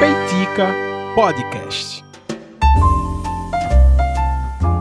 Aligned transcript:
Peitica 0.00 0.74
Podcast. 1.14 2.04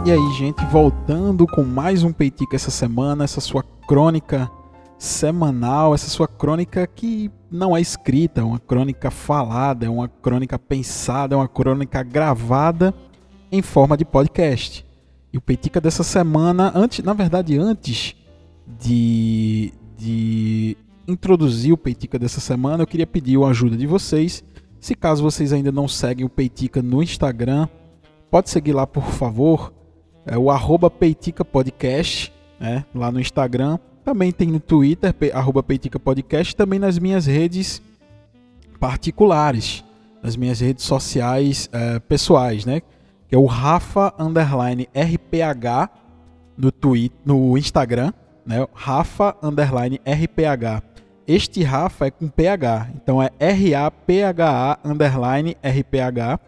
E 0.06 0.12
aí, 0.12 0.34
gente, 0.38 0.64
voltando 0.66 1.46
com 1.46 1.64
mais 1.64 2.04
um 2.04 2.12
Peitica 2.14 2.56
essa 2.56 2.72
semana, 2.72 3.24
essa 3.24 3.42
sua 3.42 3.64
crônica 3.88 4.50
semanal, 4.98 5.94
essa 5.94 6.10
sua 6.10 6.28
crônica 6.28 6.88
que 6.88 7.30
não 7.52 7.76
é 7.76 7.82
escrita, 7.82 8.42
é 8.42 8.44
uma 8.44 8.60
crônica 8.60 9.12
falada, 9.12 9.86
é 9.86 9.90
uma 9.90 10.08
crônica 10.08 10.58
pensada, 10.58 11.36
é 11.36 11.38
uma 11.38 11.48
crônica 11.48 12.02
gravada 12.04 12.94
em 13.52 13.62
forma 13.62 13.98
de 13.98 14.06
podcast. 14.06 14.86
E 15.32 15.38
o 15.38 15.42
Peitica 15.42 15.80
dessa 15.80 16.04
semana, 16.04 16.72
antes, 16.74 17.04
na 17.04 17.14
verdade, 17.14 17.58
antes 17.58 18.16
de, 18.80 19.74
de 19.98 20.78
introduzir 21.10 21.74
o 21.74 21.78
Peitica 21.78 22.20
dessa 22.20 22.40
semana, 22.40 22.84
eu 22.84 22.88
queria 22.88 23.08
pedir 23.08 23.42
a 23.42 23.48
ajuda 23.48 23.76
de 23.76 23.88
vocês. 23.88 24.44
Se 24.80 24.96
caso 24.96 25.24
vocês 25.24 25.52
ainda 25.52 25.72
não 25.72 25.88
seguem 25.88 26.26
o 26.26 26.30
Peitica 26.30 26.82
no 26.82 27.04
Instagram, 27.04 27.68
pode 28.30 28.50
seguir 28.50 28.74
lá, 28.74 28.86
por 28.88 29.06
favor. 29.06 29.74
É 30.26 30.38
o 30.38 30.52
arroba 30.52 30.90
Peitica 30.90 31.44
Podcast, 31.44 32.32
né, 32.60 32.86
lá 32.94 33.12
no 33.12 33.20
Instagram. 33.20 33.80
Também 34.04 34.32
tem 34.32 34.48
no 34.48 34.60
Twitter, 34.60 35.14
arroba 35.34 35.62
Peitica 35.62 36.00
Podcast, 36.00 36.56
também 36.56 36.80
nas 36.80 36.98
minhas 36.98 37.26
redes 37.26 37.82
particulares, 38.80 39.84
nas 40.24 40.36
minhas 40.36 40.60
redes 40.60 40.86
sociais 40.86 41.70
é, 41.72 42.00
pessoais, 42.00 42.66
né? 42.66 42.82
Que 43.28 43.36
é 43.36 43.38
o 43.38 43.46
Rafa 43.46 44.14
Underline 44.18 44.88
RPH 44.94 45.90
no, 46.58 46.72
Twitter, 46.72 47.18
no 47.26 47.58
Instagram, 47.58 48.14
né? 48.46 48.66
Rafa 48.74 49.36
Underline 49.44 50.00
RPH. 50.06 50.89
Este 51.30 51.62
Rafa 51.62 52.08
é 52.08 52.10
com 52.10 52.28
PH, 52.28 52.90
então 52.96 53.22
é 53.22 53.30
R-A-P-H-A 53.38 54.80
underline 54.84 55.56
RPH 55.64 56.40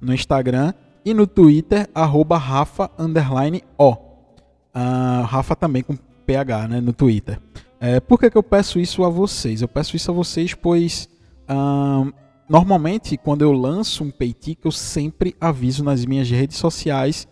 no 0.00 0.14
Instagram 0.14 0.72
e 1.04 1.12
no 1.12 1.26
Twitter, 1.26 1.88
arroba 1.92 2.38
Rafa 2.38 2.88
underline 2.96 3.64
O. 3.76 3.94
Uh, 3.94 5.24
Rafa 5.26 5.56
também 5.56 5.82
com 5.82 5.96
PH, 6.24 6.68
né, 6.68 6.80
no 6.80 6.92
Twitter. 6.92 7.40
É, 7.80 7.98
por 7.98 8.16
que, 8.16 8.30
que 8.30 8.38
eu 8.38 8.42
peço 8.44 8.78
isso 8.78 9.02
a 9.02 9.08
vocês? 9.08 9.60
Eu 9.60 9.66
peço 9.66 9.96
isso 9.96 10.08
a 10.08 10.14
vocês 10.14 10.54
pois 10.54 11.08
uh, 11.50 12.08
normalmente 12.48 13.16
quando 13.16 13.42
eu 13.42 13.50
lanço 13.50 14.04
um 14.04 14.10
peitique 14.12 14.64
eu 14.64 14.70
sempre 14.70 15.34
aviso 15.40 15.82
nas 15.82 16.04
minhas 16.04 16.30
redes 16.30 16.58
sociais 16.58 17.26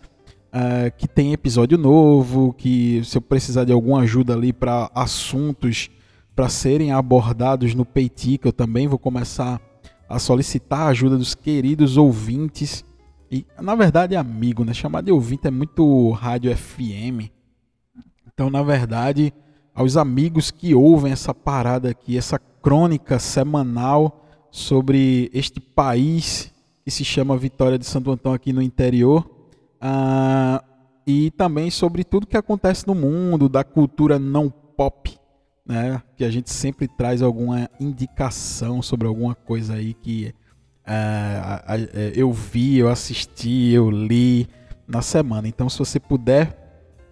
uh, 0.48 0.90
que 0.98 1.06
tem 1.06 1.32
episódio 1.32 1.78
novo, 1.78 2.52
que 2.52 3.00
se 3.04 3.16
eu 3.16 3.22
precisar 3.22 3.62
de 3.62 3.72
alguma 3.72 4.00
ajuda 4.00 4.34
ali 4.34 4.52
para 4.52 4.90
assuntos 4.92 5.88
para 6.36 6.50
serem 6.50 6.92
abordados 6.92 7.74
no 7.74 7.86
Peitica, 7.86 8.46
eu 8.46 8.52
também 8.52 8.86
vou 8.86 8.98
começar 8.98 9.58
a 10.06 10.18
solicitar 10.18 10.80
a 10.80 10.88
ajuda 10.88 11.16
dos 11.16 11.34
queridos 11.34 11.96
ouvintes 11.96 12.84
e 13.32 13.44
na 13.60 13.74
verdade 13.74 14.14
amigo, 14.14 14.62
né? 14.62 14.74
Chamar 14.74 15.02
de 15.02 15.10
ouvinte 15.10 15.48
é 15.48 15.50
muito 15.50 16.10
rádio 16.10 16.54
FM. 16.54 17.32
Então, 18.26 18.50
na 18.50 18.62
verdade, 18.62 19.32
aos 19.74 19.96
amigos 19.96 20.50
que 20.50 20.74
ouvem 20.74 21.10
essa 21.10 21.34
parada 21.34 21.90
aqui, 21.90 22.18
essa 22.18 22.38
crônica 22.38 23.18
semanal 23.18 24.22
sobre 24.50 25.30
este 25.32 25.58
país 25.58 26.52
que 26.84 26.90
se 26.90 27.04
chama 27.04 27.36
Vitória 27.36 27.78
de 27.78 27.86
Santo 27.86 28.12
Antão 28.12 28.32
aqui 28.32 28.52
no 28.52 28.62
interior, 28.62 29.28
uh, 29.82 30.64
e 31.06 31.30
também 31.32 31.70
sobre 31.70 32.04
tudo 32.04 32.26
que 32.26 32.36
acontece 32.36 32.86
no 32.86 32.94
mundo, 32.94 33.48
da 33.48 33.64
cultura 33.64 34.18
não 34.18 34.48
pop, 34.48 35.18
né? 35.66 36.00
Que 36.16 36.24
a 36.24 36.30
gente 36.30 36.50
sempre 36.50 36.86
traz 36.86 37.20
alguma 37.20 37.68
indicação 37.80 38.80
sobre 38.80 39.06
alguma 39.06 39.34
coisa 39.34 39.74
aí 39.74 39.94
que 39.94 40.32
uh, 40.86 42.12
eu 42.14 42.32
vi, 42.32 42.78
eu 42.78 42.88
assisti, 42.88 43.72
eu 43.72 43.90
li 43.90 44.46
na 44.86 45.02
semana. 45.02 45.48
Então, 45.48 45.68
se 45.68 45.78
você 45.78 45.98
puder 45.98 46.56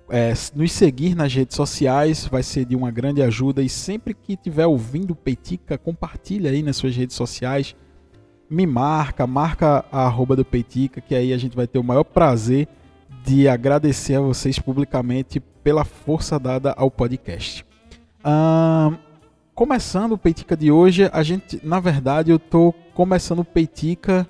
é, 0.08 0.32
nos 0.54 0.70
seguir 0.70 1.16
nas 1.16 1.34
redes 1.34 1.56
sociais, 1.56 2.26
vai 2.26 2.42
ser 2.42 2.64
de 2.64 2.76
uma 2.76 2.90
grande 2.90 3.22
ajuda. 3.22 3.60
E 3.60 3.68
sempre 3.68 4.14
que 4.14 4.36
tiver 4.36 4.66
ouvindo 4.66 5.16
Peitica, 5.16 5.76
compartilha 5.76 6.50
aí 6.50 6.62
nas 6.62 6.76
suas 6.76 6.94
redes 6.94 7.16
sociais. 7.16 7.74
Me 8.48 8.66
marca, 8.66 9.26
marca 9.26 9.84
a 9.90 10.04
arroba 10.04 10.36
do 10.36 10.44
Peitica, 10.44 11.00
que 11.00 11.14
aí 11.14 11.32
a 11.32 11.38
gente 11.38 11.56
vai 11.56 11.66
ter 11.66 11.78
o 11.78 11.84
maior 11.84 12.04
prazer 12.04 12.68
de 13.24 13.48
agradecer 13.48 14.14
a 14.16 14.20
vocês 14.20 14.58
publicamente 14.58 15.40
pela 15.40 15.82
força 15.82 16.38
dada 16.38 16.72
ao 16.76 16.90
podcast 16.90 17.64
começando 19.54 20.12
o 20.12 20.18
Peitica 20.18 20.56
de 20.56 20.70
hoje, 20.70 21.08
a 21.12 21.22
gente, 21.22 21.60
na 21.62 21.80
verdade, 21.80 22.30
eu 22.30 22.38
tô 22.38 22.74
começando 22.94 23.40
o 23.40 23.44
Peitica, 23.44 24.26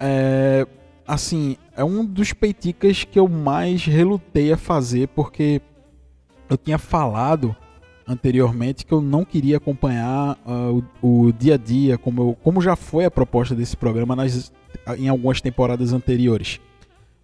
é, 0.00 0.66
assim, 1.06 1.56
é 1.76 1.84
um 1.84 2.04
dos 2.04 2.32
Peiticas 2.32 3.04
que 3.04 3.18
eu 3.18 3.28
mais 3.28 3.84
relutei 3.84 4.52
a 4.52 4.56
fazer, 4.56 5.08
porque 5.08 5.60
eu 6.48 6.56
tinha 6.56 6.78
falado 6.78 7.54
anteriormente 8.06 8.86
que 8.86 8.92
eu 8.92 9.00
não 9.00 9.24
queria 9.24 9.56
acompanhar 9.56 10.38
uh, 10.46 10.84
o, 11.02 11.26
o, 11.26 11.32
dia 11.32 11.54
a 11.54 11.58
dia, 11.58 11.98
como, 11.98 12.22
eu, 12.22 12.38
como 12.42 12.60
já 12.60 12.76
foi 12.76 13.04
a 13.04 13.10
proposta 13.10 13.54
desse 13.54 13.76
programa 13.76 14.14
nas, 14.14 14.52
em 14.96 15.08
algumas 15.08 15.40
temporadas 15.40 15.92
anteriores. 15.92 16.60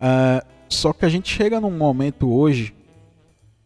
Uh, 0.01 0.45
só 0.69 0.93
que 0.93 1.05
a 1.05 1.09
gente 1.09 1.33
chega 1.33 1.61
num 1.61 1.71
momento 1.71 2.33
hoje 2.33 2.75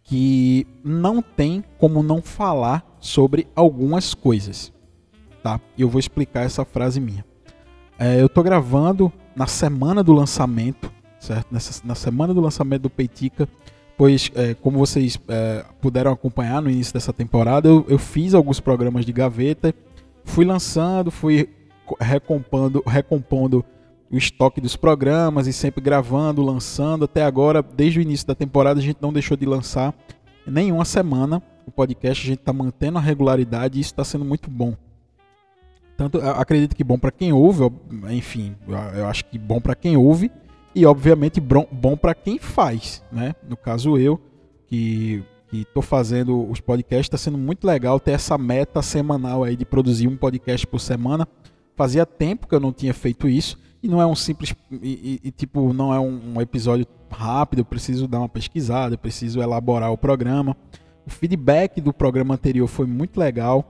que 0.07 0.67
não 0.85 1.21
tem 1.21 1.65
como 1.79 2.03
não 2.03 2.23
falar 2.23 2.97
sobre 3.01 3.49
algumas 3.57 4.15
coisas, 4.15 4.73
tá? 5.43 5.61
Eu 5.77 5.89
vou 5.89 5.99
explicar 5.99 6.45
essa 6.45 6.65
frase 6.65 7.01
minha. 7.01 7.25
É, 7.99 8.21
eu 8.21 8.29
tô 8.29 8.43
gravando 8.43 9.13
na 9.35 9.49
semana 9.49 10.05
do 10.05 10.13
lançamento, 10.13 10.93
certo? 11.19 11.49
Nessa, 11.51 11.85
na 11.85 11.97
semana 11.97 12.33
do 12.33 12.41
lançamento 12.41 12.83
do 12.83 12.91
Peitica, 12.91 13.49
pois, 13.99 14.31
é, 14.37 14.55
como 14.55 14.79
vocês 14.79 15.19
é, 15.29 15.65
puderam 15.81 16.13
acompanhar 16.13 16.63
no 16.63 16.71
início 16.71 16.95
dessa 16.95 17.13
temporada, 17.13 17.69
eu, 17.69 17.85
eu 17.89 17.99
fiz 17.99 18.33
alguns 18.33 18.61
programas 18.61 19.05
de 19.05 19.13
gaveta, 19.13 19.75
fui 20.25 20.45
lançando, 20.45 21.11
fui 21.11 21.49
recompondo, 22.01 22.83
recompondo 22.87 23.65
o 24.11 24.17
estoque 24.17 24.61
dos 24.61 24.77
programas 24.77 25.47
e 25.47 25.53
sempre 25.53 25.81
gravando, 25.81 26.43
lançando. 26.43 27.05
Até 27.05 27.25
agora, 27.25 27.63
desde 27.63 27.99
o 27.99 28.03
início 28.03 28.27
da 28.27 28.35
temporada, 28.35 28.81
a 28.81 28.83
gente 28.83 28.99
não 29.01 29.13
deixou 29.13 29.37
de 29.37 29.47
lançar 29.47 29.95
nenhuma 30.47 30.85
semana 30.85 31.43
o 31.67 31.71
podcast. 31.71 32.25
A 32.25 32.29
gente 32.29 32.41
está 32.41 32.53
mantendo 32.53 32.99
a 32.99 33.01
regularidade 33.01 33.79
e 33.79 33.81
isso 33.81 33.91
está 33.93 34.05
sendo 34.05 34.25
muito 34.25 34.51
bom. 34.51 34.75
Tanto 35.97 36.21
acredito 36.21 36.77
que 36.77 36.85
bom 36.85 36.99
para 36.99 37.11
quem 37.11 37.33
ouve, 37.33 37.73
enfim, 38.11 38.55
eu 38.95 39.07
acho 39.07 39.25
que 39.25 39.39
bom 39.39 39.61
para 39.61 39.75
quem 39.75 39.97
ouve 39.97 40.31
e 40.75 40.85
obviamente 40.85 41.41
bom 41.41 41.97
para 41.97 42.15
quem 42.15 42.39
faz, 42.39 43.03
né? 43.11 43.35
No 43.49 43.57
caso 43.57 43.97
eu 43.97 44.21
que 44.67 45.25
que 45.49 45.63
estou 45.63 45.83
fazendo 45.83 46.51
os 46.51 46.61
podcasts, 46.61 47.07
está 47.07 47.17
sendo 47.17 47.39
muito 47.39 47.65
legal 47.65 48.01
ter 48.01 48.11
essa 48.11 48.37
meta 48.37 48.83
semanal 48.83 49.45
aí 49.45 49.57
de 49.57 49.65
produzir 49.65 50.09
um 50.09 50.17
podcast 50.17 50.67
por 50.67 50.81
semana. 50.81 51.27
Fazia 51.77 52.05
tempo 52.05 52.49
que 52.49 52.55
eu 52.55 52.61
não 52.61 52.73
tinha 52.73 52.93
feito 52.93 53.29
isso 53.29 53.57
e 53.87 53.89
não 53.89 54.03
é 54.03 54.07
um 54.07 54.17
simples 54.17 54.53
e, 54.71 55.21
e, 55.23 55.29
e 55.29 55.31
tipo 55.31 55.73
não 55.73 55.95
é 55.95 56.01
um, 56.01 56.35
um, 56.35 56.41
episódio 56.41 56.87
rápido. 57.11 57.61
Eu 57.61 57.65
preciso 57.65 58.09
dar 58.09 58.19
uma 58.19 58.29
pesquisada, 58.29 58.95
eu 58.95 58.99
preciso 58.99 59.41
elaborar 59.41 59.93
o 59.93 59.97
programa. 59.97 60.57
O 61.07 61.11
feedback 61.11 61.81
do 61.81 61.93
programa 61.93 62.35
anterior 62.35 62.67
foi 62.67 62.85
muito 62.85 63.19
legal, 63.19 63.65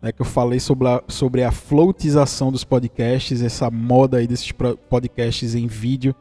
né, 0.00 0.10
que 0.10 0.22
eu 0.22 0.26
falei 0.26 0.58
sobre 0.58 0.88
a, 0.88 1.02
sobre 1.06 1.44
a 1.44 1.52
floatização 1.52 2.50
dos 2.50 2.64
podcasts, 2.64 3.42
essa 3.42 3.70
moda 3.70 4.16
aí 4.16 4.26
desses 4.26 4.50
podcasts 4.88 5.54
em 5.54 5.66
vídeo. 5.66 6.14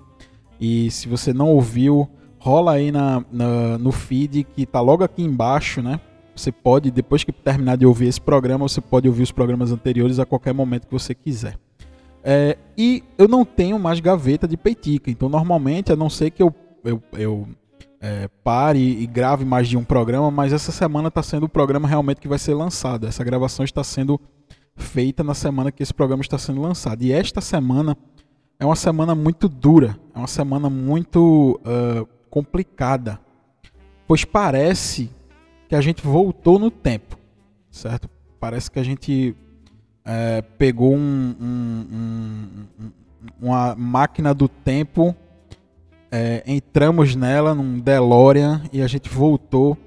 E 0.59 0.91
se 0.91 1.07
você 1.07 1.31
não 1.31 1.49
ouviu, 1.51 2.09
rola 2.37 2.73
aí 2.73 2.91
na, 2.91 3.23
na, 3.31 3.77
no 3.77 3.93
feed 3.93 4.43
que 4.43 4.65
tá 4.65 4.81
logo 4.81 5.05
aqui 5.05 5.23
embaixo, 5.23 5.81
né? 5.81 6.01
Você 6.35 6.51
pode, 6.51 6.91
depois 6.91 7.23
que 7.23 7.31
terminar 7.31 7.77
de 7.77 7.85
ouvir 7.85 8.07
esse 8.07 8.19
programa, 8.21 8.67
você 8.67 8.81
pode 8.81 9.07
ouvir 9.07 9.23
os 9.23 9.31
programas 9.31 9.71
anteriores 9.71 10.19
a 10.19 10.25
qualquer 10.25 10.53
momento 10.53 10.85
que 10.85 10.93
você 10.93 11.15
quiser. 11.15 11.57
É, 12.29 12.57
e 12.77 13.05
eu 13.17 13.25
não 13.25 13.45
tenho 13.45 13.79
mais 13.79 14.01
gaveta 14.01 14.45
de 14.45 14.57
peitica. 14.57 15.09
Então, 15.09 15.29
normalmente, 15.29 15.93
a 15.93 15.95
não 15.95 16.09
ser 16.09 16.29
que 16.29 16.43
eu, 16.43 16.53
eu, 16.83 17.01
eu 17.13 17.47
é, 18.01 18.27
pare 18.43 18.79
e 18.79 19.07
grave 19.07 19.45
mais 19.45 19.69
de 19.69 19.77
um 19.77 19.83
programa, 19.85 20.29
mas 20.29 20.51
essa 20.51 20.73
semana 20.73 21.07
está 21.07 21.23
sendo 21.23 21.45
o 21.45 21.49
programa 21.49 21.87
realmente 21.87 22.19
que 22.19 22.27
vai 22.27 22.37
ser 22.37 22.53
lançado. 22.53 23.07
Essa 23.07 23.23
gravação 23.23 23.63
está 23.63 23.81
sendo 23.81 24.19
feita 24.75 25.23
na 25.23 25.33
semana 25.33 25.71
que 25.71 25.81
esse 25.81 25.93
programa 25.93 26.21
está 26.21 26.37
sendo 26.37 26.61
lançado. 26.61 27.01
E 27.01 27.13
esta 27.13 27.39
semana 27.39 27.97
é 28.59 28.65
uma 28.65 28.75
semana 28.75 29.15
muito 29.15 29.47
dura, 29.47 29.97
é 30.13 30.17
uma 30.17 30.27
semana 30.27 30.69
muito 30.69 31.57
uh, 31.63 32.05
complicada, 32.29 33.21
pois 34.05 34.25
parece 34.25 35.09
que 35.69 35.75
a 35.75 35.79
gente 35.79 36.05
voltou 36.05 36.59
no 36.59 36.69
tempo, 36.69 37.17
certo? 37.71 38.09
Parece 38.37 38.69
que 38.69 38.79
a 38.79 38.83
gente 38.83 39.33
é, 40.07 40.41
pegou 40.41 40.95
um, 40.95 41.35
um, 41.39 42.65
um, 42.79 42.91
uma 43.41 43.75
máquina 43.75 44.33
do 44.33 44.47
tempo, 44.47 45.13
é, 46.09 46.41
entramos 46.47 47.15
nela 47.15 47.53
num 47.53 47.79
DeLorean 47.79 48.63
e 48.71 48.81
a 48.81 48.87
gente 48.87 49.09
voltou 49.09 49.77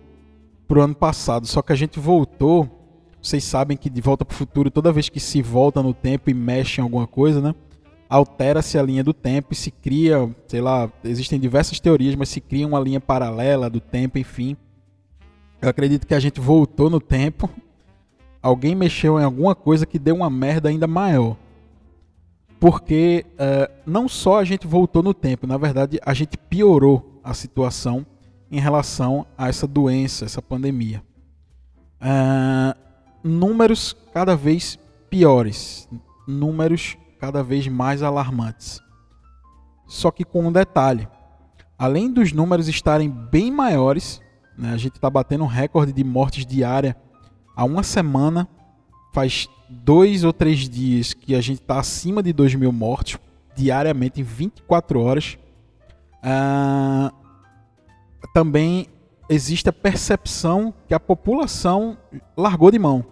pro 0.68 0.82
ano 0.82 0.94
passado. 0.94 1.46
Só 1.46 1.62
que 1.62 1.72
a 1.72 1.76
gente 1.76 1.98
voltou 1.98 2.80
vocês 3.22 3.44
sabem 3.44 3.76
que 3.76 3.90
de 3.90 4.00
volta 4.00 4.24
para 4.24 4.32
o 4.32 4.36
futuro, 4.36 4.70
toda 4.70 4.92
vez 4.92 5.08
que 5.08 5.20
se 5.20 5.42
volta 5.42 5.82
no 5.82 5.92
tempo 5.92 6.30
e 6.30 6.34
mexe 6.34 6.80
em 6.80 6.84
alguma 6.84 7.06
coisa, 7.06 7.40
né? 7.40 7.54
Altera-se 8.08 8.78
a 8.78 8.82
linha 8.82 9.04
do 9.04 9.12
tempo 9.12 9.52
e 9.52 9.54
se 9.54 9.70
cria, 9.70 10.34
sei 10.48 10.60
lá, 10.60 10.90
existem 11.04 11.38
diversas 11.38 11.78
teorias, 11.78 12.14
mas 12.14 12.30
se 12.30 12.40
cria 12.40 12.66
uma 12.66 12.80
linha 12.80 13.00
paralela 13.00 13.68
do 13.68 13.78
tempo, 13.78 14.18
enfim. 14.18 14.56
Eu 15.60 15.68
acredito 15.68 16.06
que 16.06 16.14
a 16.14 16.18
gente 16.18 16.40
voltou 16.40 16.88
no 16.88 16.98
tempo, 16.98 17.48
alguém 18.42 18.74
mexeu 18.74 19.18
em 19.20 19.24
alguma 19.24 19.54
coisa 19.54 19.86
que 19.86 19.98
deu 19.98 20.16
uma 20.16 20.30
merda 20.30 20.68
ainda 20.68 20.86
maior. 20.86 21.36
Porque 22.58 23.24
uh, 23.34 23.72
não 23.86 24.08
só 24.08 24.38
a 24.38 24.44
gente 24.44 24.66
voltou 24.66 25.02
no 25.02 25.14
tempo, 25.14 25.46
na 25.46 25.56
verdade 25.56 25.98
a 26.04 26.12
gente 26.12 26.36
piorou 26.36 27.20
a 27.24 27.32
situação 27.32 28.04
em 28.50 28.60
relação 28.60 29.26
a 29.36 29.48
essa 29.48 29.66
doença, 29.66 30.24
essa 30.24 30.42
pandemia. 30.42 31.02
Uh, 32.00 32.76
números 33.22 33.96
cada 34.12 34.34
vez 34.34 34.78
piores, 35.08 35.88
números 36.26 36.96
cada 37.18 37.42
vez 37.42 37.66
mais 37.68 38.02
alarmantes. 38.02 38.80
Só 39.86 40.10
que 40.10 40.24
com 40.24 40.46
um 40.46 40.52
detalhe: 40.52 41.08
além 41.78 42.12
dos 42.12 42.32
números 42.32 42.68
estarem 42.68 43.08
bem 43.08 43.50
maiores, 43.50 44.20
né, 44.56 44.72
a 44.72 44.76
gente 44.76 44.96
está 44.96 45.08
batendo 45.08 45.44
um 45.44 45.48
recorde 45.48 45.92
de 45.92 46.04
mortes 46.04 46.44
diária 46.44 46.96
há 47.60 47.64
uma 47.64 47.82
semana, 47.82 48.48
faz 49.12 49.46
dois 49.68 50.24
ou 50.24 50.32
três 50.32 50.66
dias 50.66 51.12
que 51.12 51.34
a 51.34 51.42
gente 51.42 51.60
está 51.60 51.78
acima 51.78 52.22
de 52.22 52.32
2 52.32 52.54
mil 52.54 52.72
mortes 52.72 53.18
diariamente 53.54 54.22
em 54.22 54.24
24 54.24 54.98
horas. 54.98 55.36
Uh, 56.24 57.14
também 58.32 58.86
existe 59.28 59.68
a 59.68 59.72
percepção 59.74 60.72
que 60.88 60.94
a 60.94 60.98
população 60.98 61.98
largou 62.34 62.70
de 62.70 62.78
mão. 62.78 63.04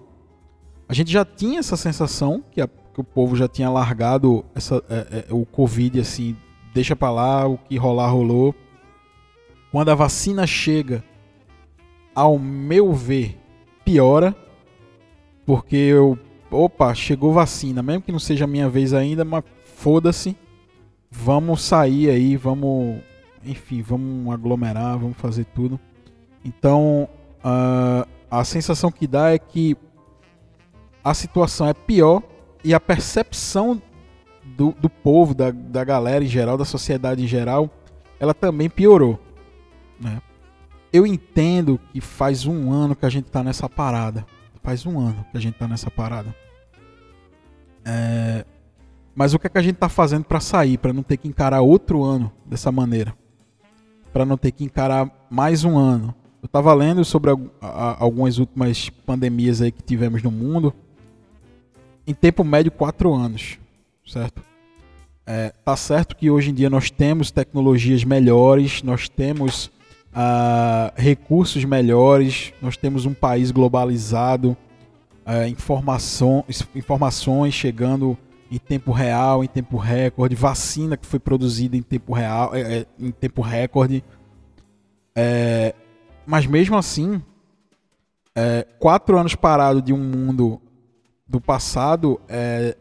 A 0.89 0.95
gente 0.95 1.12
já 1.12 1.27
tinha 1.27 1.59
essa 1.59 1.77
sensação 1.77 2.43
que, 2.50 2.62
a, 2.62 2.67
que 2.67 3.00
o 3.03 3.05
povo 3.05 3.37
já 3.37 3.49
tinha 3.49 3.69
largado 3.69 4.47
essa, 4.55 4.83
é, 4.89 5.27
é, 5.29 5.35
o 5.35 5.45
Covid 5.45 6.00
assim, 6.00 6.35
deixa 6.73 6.97
para 6.97 7.11
lá, 7.11 7.47
o 7.47 7.59
que 7.59 7.77
rolar 7.77 8.09
rolou. 8.09 8.55
Quando 9.71 9.91
a 9.91 9.95
vacina 9.95 10.47
chega, 10.47 11.05
ao 12.15 12.39
meu 12.39 12.95
ver, 12.95 13.38
piora, 13.88 14.37
porque 15.46 15.75
eu, 15.75 16.19
opa, 16.50 16.94
chegou 16.94 17.32
vacina, 17.32 17.82
mesmo 17.82 18.02
que 18.02 18.12
não 18.12 18.19
seja 18.19 18.44
a 18.44 18.46
minha 18.46 18.69
vez 18.69 18.93
ainda, 18.93 19.25
mas 19.25 19.43
foda-se, 19.76 20.37
vamos 21.11 21.62
sair 21.62 22.11
aí, 22.11 22.37
vamos, 22.37 22.99
enfim, 23.43 23.81
vamos 23.81 24.31
aglomerar, 24.31 24.99
vamos 24.99 25.17
fazer 25.17 25.46
tudo. 25.55 25.81
Então, 26.44 27.08
uh, 27.38 28.06
a 28.31 28.44
sensação 28.44 28.93
que 28.93 29.06
dá 29.06 29.31
é 29.31 29.38
que 29.38 29.75
a 31.02 31.14
situação 31.14 31.67
é 31.67 31.73
pior 31.73 32.23
e 32.62 32.75
a 32.75 32.81
percepção 32.81 33.81
do, 34.44 34.73
do 34.73 34.90
povo, 34.90 35.35
da, 35.35 35.50
da 35.50 35.82
galera 35.82 36.23
em 36.23 36.29
geral, 36.29 36.58
da 36.58 36.64
sociedade 36.67 37.25
em 37.25 37.26
geral, 37.26 37.70
ela 38.20 38.35
também 38.35 38.69
piorou. 38.69 39.19
Né? 39.99 40.20
Eu 40.93 41.06
entendo 41.06 41.79
que 41.93 42.00
faz 42.00 42.46
um 42.46 42.73
ano 42.73 42.96
que 42.96 43.05
a 43.05 43.11
gente 43.11 43.26
está 43.26 43.43
nessa 43.43 43.69
parada. 43.69 44.26
Faz 44.62 44.85
um 44.87 44.99
ano 44.99 45.25
que 45.31 45.37
a 45.37 45.40
gente 45.40 45.55
está 45.55 45.69
nessa 45.69 45.90
parada. 45.90 46.35
É... 47.85 48.44
Mas 49.14 49.35
o 49.35 49.38
que, 49.38 49.46
é 49.46 49.50
que 49.50 49.58
a 49.58 49.62
gente 49.62 49.75
está 49.75 49.88
fazendo 49.88 50.25
para 50.25 50.40
sair, 50.40 50.79
para 50.79 50.93
não 50.93 51.02
ter 51.02 51.17
que 51.17 51.29
encarar 51.29 51.61
outro 51.61 52.05
ano 52.05 52.32
dessa 52.46 52.70
maneira? 52.70 53.14
Para 54.12 54.25
não 54.25 54.37
ter 54.37 54.52
que 54.52 54.64
encarar 54.64 55.11
mais 55.31 55.64
um 55.64 55.76
ano 55.76 56.14
eu 56.40 56.46
estava 56.46 56.73
lendo 56.73 57.05
sobre 57.05 57.31
algumas 57.61 58.38
últimas 58.38 58.88
pandemias 58.88 59.61
aí 59.61 59.73
que 59.73 59.82
tivemos 59.82 60.23
no 60.23 60.31
mundo. 60.31 60.73
Em 62.06 62.14
tempo 62.14 62.44
médio, 62.44 62.70
quatro 62.70 63.12
anos, 63.12 63.58
certo? 64.06 64.40
É, 65.26 65.52
tá 65.64 65.76
certo 65.76 66.17
que 66.17 66.31
hoje 66.31 66.50
em 66.50 66.55
dia 66.55 66.70
nós 66.70 66.90
temos 66.90 67.31
tecnologias 67.31 68.05
melhores, 68.05 68.82
nós 68.82 69.08
temos 69.08 69.70
recursos 70.96 71.64
melhores, 71.64 72.52
nós 72.60 72.76
temos 72.76 73.06
um 73.06 73.14
país 73.14 73.50
globalizado, 73.50 74.56
informação, 75.46 76.44
informações 76.75 77.55
chegando 77.55 78.16
em 78.50 78.58
tempo 78.58 78.93
real, 78.93 79.44
em 79.44 79.46
tempo 79.46 79.76
recorde, 79.76 80.34
vacina 80.34 80.96
que 80.96 81.06
foi 81.06 81.19
produzida 81.19 81.76
em 81.76 81.82
tempo 81.82 82.12
real, 82.12 82.55
é, 82.55 82.78
é 82.78 82.87
em 82.99 83.10
tempo 83.10 83.43
recorde. 83.43 84.02
É, 85.14 85.75
mas 86.26 86.46
mesmo 86.46 86.76
assim, 86.76 87.22
é, 88.34 88.66
quatro 88.78 89.19
anos 89.19 89.34
parado 89.34 89.82
de 89.82 89.93
um 89.93 89.99
mundo 89.99 90.61
do 91.26 91.40
passado 91.40 92.19
é, 92.26 92.76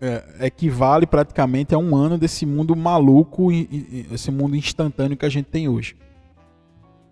é, 0.00 0.46
equivale 0.46 1.06
praticamente 1.06 1.74
a 1.74 1.78
um 1.78 1.94
ano 1.94 2.18
desse 2.18 2.44
mundo 2.44 2.74
maluco, 2.74 3.52
esse 3.52 4.32
mundo 4.32 4.56
instantâneo 4.56 5.16
que 5.16 5.24
a 5.24 5.28
gente 5.28 5.46
tem 5.46 5.68
hoje. 5.68 5.96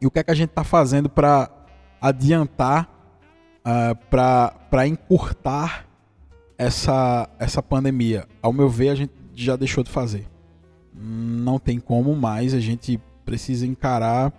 E 0.02 0.06
o 0.06 0.10
que 0.10 0.18
é 0.18 0.24
que 0.24 0.32
a 0.32 0.34
gente 0.34 0.48
está 0.48 0.64
fazendo 0.64 1.08
para 1.08 1.48
adiantar, 2.00 2.90
uh, 3.60 3.94
para 4.68 4.84
encurtar 4.84 5.86
essa, 6.58 7.30
essa 7.38 7.62
pandemia? 7.62 8.26
Ao 8.42 8.52
meu 8.52 8.68
ver, 8.68 8.88
a 8.88 8.94
gente 8.96 9.12
já 9.32 9.54
deixou 9.54 9.84
de 9.84 9.90
fazer. 9.90 10.28
Não 10.92 11.56
tem 11.56 11.78
como 11.78 12.16
mais, 12.16 12.52
a 12.52 12.58
gente 12.58 13.00
precisa 13.24 13.64
encarar 13.64 14.32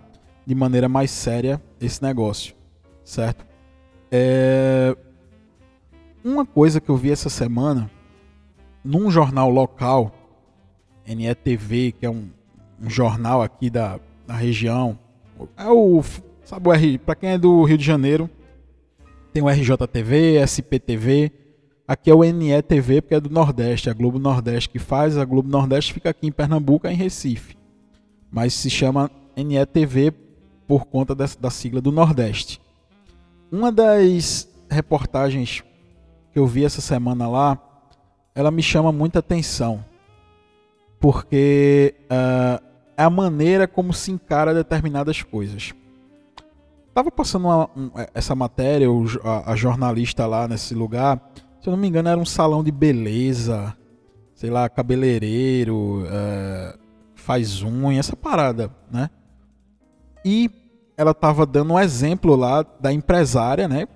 de 0.44 0.54
maneira 0.54 0.86
mais 0.86 1.10
séria 1.10 1.62
esse 1.80 2.02
negócio, 2.02 2.54
certo? 3.02 3.46
É... 4.12 4.94
Uma 6.22 6.44
coisa 6.44 6.78
que 6.78 6.90
eu 6.90 6.96
vi 6.98 7.10
essa 7.10 7.30
semana 7.30 7.90
num 8.84 9.10
jornal 9.10 9.48
local, 9.48 10.12
NETV, 11.06 11.92
que 11.92 12.04
é 12.04 12.10
um, 12.10 12.28
um 12.78 12.90
jornal 12.90 13.40
aqui 13.40 13.70
da, 13.70 13.98
da 14.26 14.34
região, 14.34 14.98
é 15.56 15.68
o 15.68 16.02
sabe 16.44 16.68
o 16.68 16.72
R, 16.72 16.98
para 16.98 17.14
quem 17.14 17.30
é 17.30 17.38
do 17.38 17.62
Rio 17.64 17.78
de 17.78 17.84
Janeiro, 17.84 18.28
tem 19.32 19.42
o 19.42 19.48
RJTV, 19.48 20.36
SPTV, 20.42 21.32
aqui 21.88 22.10
é 22.10 22.14
o 22.14 22.22
NETV 22.22 23.00
porque 23.00 23.14
é 23.14 23.20
do 23.20 23.30
Nordeste, 23.30 23.90
a 23.90 23.92
Globo 23.92 24.18
Nordeste 24.18 24.68
que 24.68 24.78
faz, 24.78 25.16
a 25.16 25.24
Globo 25.24 25.48
Nordeste 25.48 25.92
fica 25.92 26.10
aqui 26.10 26.26
em 26.26 26.32
Pernambuco, 26.32 26.86
é 26.86 26.92
em 26.92 26.96
Recife. 26.96 27.56
Mas 28.30 28.54
se 28.54 28.68
chama 28.68 29.10
NETV 29.36 30.12
por 30.66 30.86
conta 30.86 31.14
dessa, 31.14 31.40
da 31.40 31.50
sigla 31.50 31.80
do 31.80 31.90
Nordeste. 31.90 32.60
Uma 33.50 33.72
das 33.72 34.48
reportagens 34.70 35.62
que 36.32 36.38
eu 36.38 36.46
vi 36.46 36.64
essa 36.64 36.80
semana 36.80 37.28
lá, 37.28 37.58
ela 38.34 38.50
me 38.50 38.62
chama 38.62 38.90
muita 38.90 39.20
atenção, 39.20 39.84
porque 40.98 41.94
uh, 42.04 42.64
é 42.64 42.73
a 42.96 43.10
maneira 43.10 43.66
como 43.66 43.92
se 43.92 44.10
encara 44.10 44.54
determinadas 44.54 45.22
coisas. 45.22 45.74
Tava 46.94 47.10
passando 47.10 47.46
uma, 47.46 47.70
um, 47.76 47.90
essa 48.14 48.34
matéria, 48.34 48.86
a, 49.24 49.52
a, 49.52 49.56
jornalista 49.56 50.26
lá 50.26 50.46
nesse 50.46 50.74
lugar, 50.74 51.20
se 51.60 51.68
eu 51.68 51.72
não 51.72 51.78
me 51.78 51.88
engano, 51.88 52.08
era 52.08 52.20
um 52.20 52.24
salão 52.24 52.62
de 52.62 52.70
beleza, 52.70 53.76
sei 54.34 54.48
lá, 54.48 54.68
cabeleireiro, 54.68 56.04
uh, 56.04 56.78
faz 57.14 57.62
unha, 57.62 57.98
essa 57.98 58.14
parada, 58.14 58.70
né? 58.90 59.10
E 60.24 60.50
ela 60.96 61.10
estava 61.10 61.44
dando 61.44 61.74
um 61.74 61.80
exemplo 61.80 62.36
lá 62.36 62.64
da 62.80 62.92
empresária, 62.92 63.66
né? 63.66 63.88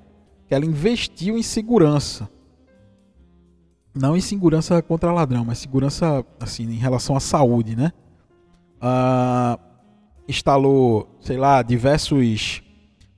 Que 0.49 0.55
ela 0.55 0.65
investiu 0.65 1.39
em 1.39 1.43
segurança. 1.43 2.29
Não 3.95 4.17
em 4.17 4.21
segurança 4.21 4.81
contra 4.83 5.13
ladrão, 5.13 5.45
mas 5.45 5.59
segurança 5.59 6.25
assim 6.41 6.65
em 6.65 6.79
relação 6.79 7.17
à 7.17 7.21
saúde, 7.21 7.77
né? 7.77 7.93
Ah, 8.81 9.59
instalou, 10.29 11.09
sei 11.21 11.37
lá, 11.37 11.63
diversos 11.63 12.63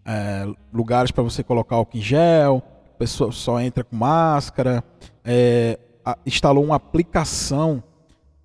é, 0.05 0.47
lugares 0.73 1.11
para 1.11 1.23
você 1.23 1.43
colocar 1.43 1.76
álcool 1.76 1.99
em 1.99 2.00
gel, 2.00 2.62
a 2.95 2.99
pessoa 2.99 3.33
só 3.33 3.61
entra 3.61 3.83
com 3.83 3.97
máscara. 3.97 4.85
É, 5.25 5.79
instalou 6.25 6.64
uma 6.64 6.76
aplicação 6.76 7.83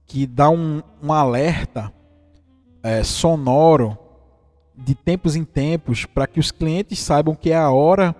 que 0.05 0.25
dá 0.25 0.49
um, 0.49 0.81
um 1.01 1.13
alerta 1.13 1.91
é, 2.83 3.03
sonoro 3.03 3.97
de 4.75 4.93
tempos 4.93 5.35
em 5.35 5.43
tempos 5.43 6.05
para 6.05 6.27
que 6.27 6.39
os 6.39 6.51
clientes 6.51 6.99
saibam 6.99 7.33
que 7.33 7.51
é 7.51 7.55
a 7.55 7.71
hora 7.71 8.15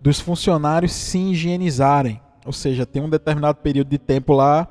dos 0.00 0.18
funcionários 0.18 0.92
se 0.92 1.18
higienizarem. 1.18 2.20
Ou 2.44 2.52
seja, 2.52 2.84
tem 2.84 3.00
um 3.00 3.08
determinado 3.08 3.58
período 3.58 3.88
de 3.88 3.98
tempo 3.98 4.32
lá 4.32 4.66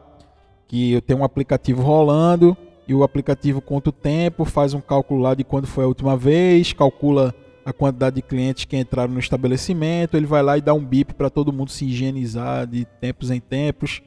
que 0.67 0.93
eu 0.93 1.01
tenho 1.01 1.19
um 1.19 1.23
aplicativo 1.23 1.81
rolando 1.81 2.55
e 2.87 2.93
o 2.93 3.03
aplicativo 3.03 3.61
conta 3.61 3.89
o 3.89 3.93
tempo, 3.93 4.45
faz 4.45 4.73
um 4.73 4.81
cálculo 4.81 5.21
lá 5.21 5.33
de 5.33 5.43
quando 5.43 5.67
foi 5.67 5.83
a 5.83 5.87
última 5.87 6.17
vez, 6.17 6.73
calcula 6.73 7.33
a 7.63 7.71
quantidade 7.71 8.15
de 8.15 8.21
clientes 8.21 8.65
que 8.65 8.75
entraram 8.75 9.13
no 9.13 9.19
estabelecimento, 9.19 10.17
ele 10.17 10.25
vai 10.25 10.41
lá 10.41 10.57
e 10.57 10.61
dá 10.61 10.73
um 10.73 10.83
bip 10.83 11.13
para 11.13 11.29
todo 11.29 11.53
mundo 11.53 11.71
se 11.71 11.85
higienizar 11.85 12.65
de 12.65 12.85
tempos 12.85 13.29
em 13.29 13.39
tempos, 13.39 14.01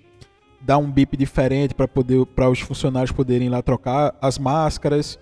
dá 0.60 0.76
um 0.76 0.90
bip 0.90 1.16
diferente 1.16 1.74
para 1.74 1.86
poder 1.86 2.26
para 2.26 2.50
os 2.50 2.60
funcionários 2.60 3.12
poderem 3.12 3.48
lá 3.48 3.62
trocar 3.62 4.14
as 4.20 4.38
máscaras 4.38 5.18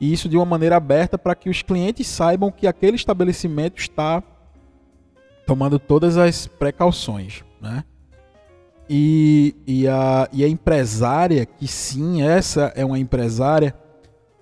e 0.00 0.12
isso 0.12 0.28
de 0.28 0.36
uma 0.36 0.44
maneira 0.44 0.76
aberta 0.76 1.18
para 1.18 1.34
que 1.34 1.48
os 1.48 1.62
clientes 1.62 2.06
saibam 2.06 2.50
que 2.50 2.66
aquele 2.66 2.96
estabelecimento 2.96 3.78
está 3.78 4.22
tomando 5.46 5.78
todas 5.78 6.16
as 6.16 6.46
precauções, 6.46 7.44
né? 7.60 7.84
E, 8.88 9.54
e, 9.66 9.88
a, 9.88 10.28
e 10.32 10.44
a 10.44 10.48
empresária, 10.48 11.46
que 11.46 11.66
sim, 11.66 12.22
essa 12.22 12.72
é 12.76 12.84
uma 12.84 12.98
empresária, 12.98 13.74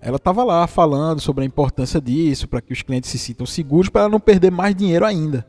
ela 0.01 0.17
estava 0.17 0.43
lá 0.43 0.67
falando 0.67 1.21
sobre 1.21 1.45
a 1.45 1.47
importância 1.47 2.01
disso, 2.01 2.49
para 2.49 2.61
que 2.61 2.73
os 2.73 2.83
clientes 2.83 3.09
se 3.09 3.19
sintam 3.19 3.47
seguros, 3.47 3.89
para 3.89 4.09
não 4.09 4.19
perder 4.19 4.51
mais 4.51 4.75
dinheiro 4.75 5.07
ainda. 5.07 5.47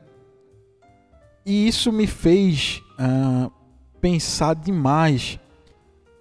E 1.44 1.68
isso 1.68 1.92
me 1.92 2.06
fez 2.06 2.84
uh, 3.00 3.52
pensar 4.00 4.56
demais 4.56 5.40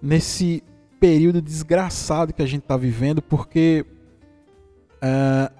nesse 0.01 0.63
período 0.99 1.41
desgraçado 1.41 2.33
que 2.33 2.41
a 2.41 2.45
gente 2.45 2.63
está 2.63 2.75
vivendo, 2.75 3.21
porque 3.21 3.85
uh, 4.95 5.53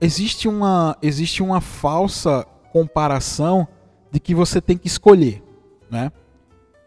existe, 0.00 0.46
uma, 0.46 0.96
existe 1.02 1.42
uma 1.42 1.60
falsa 1.60 2.46
comparação 2.72 3.66
de 4.10 4.20
que 4.20 4.34
você 4.34 4.60
tem 4.60 4.78
que 4.78 4.86
escolher, 4.86 5.42
né? 5.90 6.12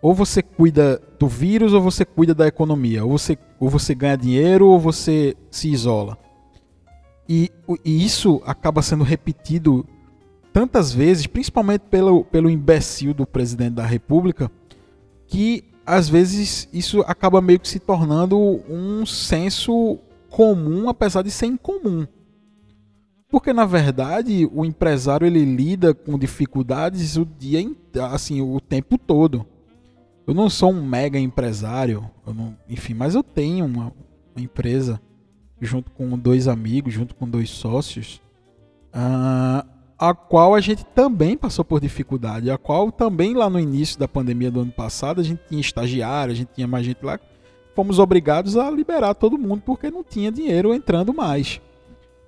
Ou 0.02 0.14
você 0.14 0.42
cuida 0.42 1.02
do 1.20 1.28
vírus 1.28 1.74
ou 1.74 1.82
você 1.82 2.06
cuida 2.06 2.34
da 2.34 2.48
economia. 2.48 3.04
Ou 3.04 3.18
você, 3.18 3.38
ou 3.60 3.70
você 3.70 3.96
ganha 3.96 4.18
dinheiro 4.18 4.68
ou 4.68 4.80
você 4.80 5.36
se 5.50 5.70
isola. 5.70 6.18
E, 7.28 7.52
e 7.84 8.06
isso 8.06 8.42
acaba 8.46 8.82
sendo 8.82 9.04
repetido 9.04 9.86
tantas 10.54 10.94
vezes, 10.94 11.28
principalmente 11.28 11.82
pelo, 11.82 12.24
pelo 12.24 12.50
imbecil 12.50 13.14
do 13.14 13.28
presidente 13.28 13.74
da 13.74 13.86
república, 13.86 14.50
que 15.28 15.64
às 15.86 16.10
vezes 16.10 16.68
isso 16.74 17.02
acaba 17.02 17.42
meio 17.42 17.60
que 17.60 17.68
se 17.68 17.80
tornando 17.80 18.38
um 18.70 19.06
senso 19.06 20.00
comum, 20.30 20.90
apesar 20.90 21.22
de 21.22 21.32
ser 21.32 21.46
incomum. 21.46 22.08
Porque 23.30 23.52
na 23.52 23.66
verdade 23.66 24.50
o 24.54 24.66
empresário 24.66 25.28
ele 25.28 25.44
lida 25.44 25.94
com 25.94 26.18
dificuldades 26.18 27.18
o 27.18 27.26
dia 27.26 27.60
assim 28.12 28.42
o 28.42 28.60
tempo 28.60 28.98
todo. 28.98 29.46
Eu 30.28 30.34
não 30.34 30.50
sou 30.50 30.72
um 30.72 30.86
mega 30.86 31.18
empresário, 31.18 32.12
não, 32.26 32.54
enfim, 32.68 32.94
mas 32.94 33.16
eu 33.16 33.24
tenho 33.24 33.66
uma, 33.66 33.94
uma, 34.36 34.44
empresa 34.44 35.00
junto 35.62 35.90
com 35.92 36.20
dois 36.20 36.50
amigos, 36.50 36.94
junto 36.94 37.16
com 37.16 37.26
dois 37.26 37.50
sócios, 37.50 38.22
uh, 38.94 39.66
a 39.98 40.14
qual 40.14 40.54
a 40.54 40.60
gente 40.60 40.86
também 40.86 41.38
passou 41.38 41.64
por 41.64 41.80
dificuldade, 41.80 42.52
a 42.52 42.58
qual 42.58 42.92
também 42.92 43.34
lá 43.34 43.50
no 43.50 43.58
início 43.58 43.98
da 43.98 44.06
pandemia 44.06 44.52
do 44.52 44.60
ano 44.60 44.72
passado 44.72 45.22
a 45.22 45.24
gente 45.24 45.42
tinha 45.48 45.62
estagiário, 45.62 46.34
a 46.34 46.36
gente 46.36 46.50
tinha 46.54 46.68
mais 46.68 46.86
gente 46.86 47.04
lá, 47.06 47.18
fomos 47.74 47.98
obrigados 47.98 48.58
a 48.58 48.70
liberar 48.70 49.14
todo 49.14 49.38
mundo 49.38 49.62
porque 49.66 49.90
não 49.90 50.04
tinha 50.04 50.30
dinheiro 50.30 50.74
entrando 50.74 51.14
mais. 51.14 51.62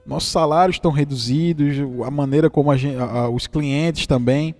Nossos 0.05 0.31
salários 0.31 0.77
estão 0.77 0.89
reduzidos, 0.89 1.75
a 2.05 2.09
maneira 2.09 2.49
como 2.49 2.71
a 2.71 2.77
gente, 2.77 2.95
a, 2.95 3.03
a, 3.03 3.29
os 3.29 3.45
clientes 3.45 4.07
também. 4.07 4.55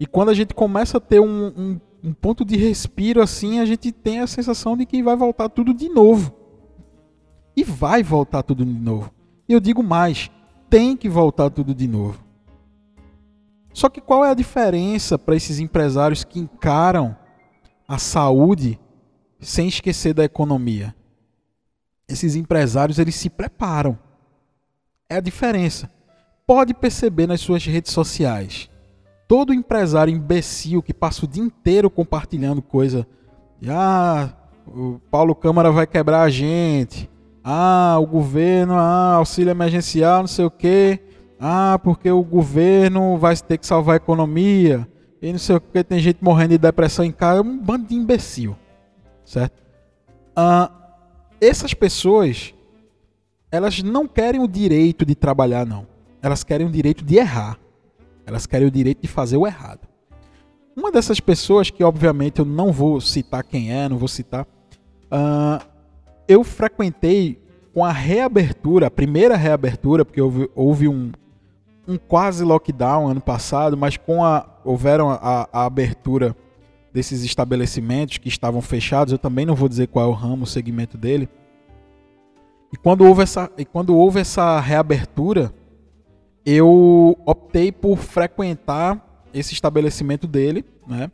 E 0.00 0.06
quando 0.06 0.30
a 0.30 0.34
gente 0.34 0.54
começa 0.54 0.98
a 0.98 1.00
ter 1.00 1.20
um, 1.20 1.46
um 1.56 1.80
um 2.02 2.12
ponto 2.12 2.44
de 2.44 2.56
respiro 2.56 3.20
assim, 3.20 3.58
a 3.58 3.64
gente 3.64 3.90
tem 3.90 4.20
a 4.20 4.26
sensação 4.26 4.76
de 4.76 4.86
que 4.86 5.02
vai 5.02 5.16
voltar 5.16 5.48
tudo 5.48 5.74
de 5.74 5.88
novo. 5.88 6.34
E 7.56 7.64
vai 7.64 8.02
voltar 8.02 8.42
tudo 8.42 8.64
de 8.64 8.72
novo. 8.72 9.12
Eu 9.48 9.58
digo 9.58 9.82
mais, 9.82 10.30
tem 10.70 10.96
que 10.96 11.08
voltar 11.08 11.50
tudo 11.50 11.74
de 11.74 11.88
novo. 11.88 12.22
Só 13.72 13.88
que 13.88 14.00
qual 14.00 14.24
é 14.24 14.30
a 14.30 14.34
diferença 14.34 15.18
para 15.18 15.36
esses 15.36 15.58
empresários 15.58 16.24
que 16.24 16.38
encaram 16.38 17.16
a 17.86 17.98
saúde 17.98 18.78
sem 19.40 19.68
esquecer 19.68 20.14
da 20.14 20.24
economia? 20.24 20.94
Esses 22.08 22.36
empresários 22.36 22.98
eles 22.98 23.14
se 23.14 23.28
preparam. 23.28 23.98
É 25.08 25.16
a 25.16 25.20
diferença. 25.20 25.90
Pode 26.46 26.74
perceber 26.74 27.26
nas 27.26 27.40
suas 27.40 27.64
redes 27.64 27.92
sociais 27.92 28.70
todo 29.28 29.52
empresário 29.52 30.12
imbecil 30.12 30.82
que 30.82 30.94
passa 30.94 31.26
o 31.26 31.28
dia 31.28 31.42
inteiro 31.42 31.90
compartilhando 31.90 32.62
coisa. 32.62 33.06
Ah, 33.68 34.30
o 34.66 34.98
Paulo 35.10 35.34
Câmara 35.34 35.70
vai 35.70 35.86
quebrar 35.86 36.22
a 36.22 36.30
gente. 36.30 37.08
Ah, 37.44 37.98
o 38.00 38.06
governo, 38.06 38.74
ah, 38.74 39.14
auxílio 39.16 39.50
emergencial, 39.50 40.20
não 40.20 40.26
sei 40.26 40.46
o 40.46 40.50
quê. 40.50 41.00
Ah, 41.38 41.78
porque 41.84 42.10
o 42.10 42.22
governo 42.22 43.18
vai 43.18 43.36
ter 43.36 43.58
que 43.58 43.66
salvar 43.66 43.94
a 43.94 43.96
economia. 43.96 44.88
E 45.20 45.30
não 45.30 45.38
sei 45.38 45.56
o 45.56 45.60
que, 45.60 45.84
tem 45.84 45.98
gente 45.98 46.24
morrendo 46.24 46.50
de 46.50 46.58
depressão 46.58 47.04
em 47.04 47.12
casa. 47.12 47.40
É 47.40 47.42
um 47.42 47.58
bando 47.58 47.86
de 47.86 47.94
imbecil. 47.94 48.56
Certo? 49.24 49.62
Ah, 50.34 50.70
essas 51.38 51.74
pessoas, 51.74 52.54
elas 53.50 53.82
não 53.82 54.08
querem 54.08 54.40
o 54.40 54.48
direito 54.48 55.04
de 55.04 55.14
trabalhar, 55.14 55.66
não. 55.66 55.86
Elas 56.22 56.42
querem 56.42 56.66
o 56.66 56.70
direito 56.70 57.04
de 57.04 57.16
errar. 57.16 57.58
Elas 58.28 58.46
querem 58.46 58.68
o 58.68 58.70
direito 58.70 59.00
de 59.00 59.08
fazer 59.08 59.38
o 59.38 59.46
errado. 59.46 59.88
Uma 60.76 60.92
dessas 60.92 61.18
pessoas, 61.18 61.70
que 61.70 61.82
obviamente 61.82 62.38
eu 62.38 62.44
não 62.44 62.70
vou 62.70 63.00
citar 63.00 63.42
quem 63.42 63.72
é, 63.72 63.88
não 63.88 63.96
vou 63.96 64.06
citar, 64.06 64.46
uh, 65.10 65.64
eu 66.28 66.44
frequentei 66.44 67.42
com 67.72 67.84
a 67.84 67.90
reabertura, 67.90 68.86
a 68.86 68.90
primeira 68.90 69.34
reabertura, 69.34 70.04
porque 70.04 70.20
houve, 70.20 70.50
houve 70.54 70.88
um, 70.88 71.10
um 71.86 71.96
quase 71.96 72.44
lockdown 72.44 73.08
ano 73.08 73.20
passado, 73.20 73.76
mas 73.76 73.96
com 73.96 74.22
a 74.22 74.46
houveram 74.62 75.10
a, 75.10 75.48
a, 75.50 75.64
abertura 75.64 76.36
desses 76.92 77.24
estabelecimentos 77.24 78.18
que 78.18 78.28
estavam 78.28 78.60
fechados, 78.60 79.12
eu 79.12 79.18
também 79.18 79.46
não 79.46 79.54
vou 79.54 79.68
dizer 79.68 79.86
qual 79.88 80.04
é 80.04 80.08
o 80.08 80.12
ramo, 80.12 80.44
o 80.44 80.46
segmento 80.46 80.98
dele. 80.98 81.28
E 82.72 82.76
quando 82.76 83.06
houve 83.06 83.22
essa, 83.22 83.50
e 83.56 83.64
quando 83.64 83.96
houve 83.96 84.20
essa 84.20 84.60
reabertura, 84.60 85.52
eu 86.50 87.18
optei 87.26 87.70
por 87.70 87.98
frequentar 87.98 89.22
esse 89.34 89.52
estabelecimento 89.52 90.26
dele, 90.26 90.64
né? 90.86 91.10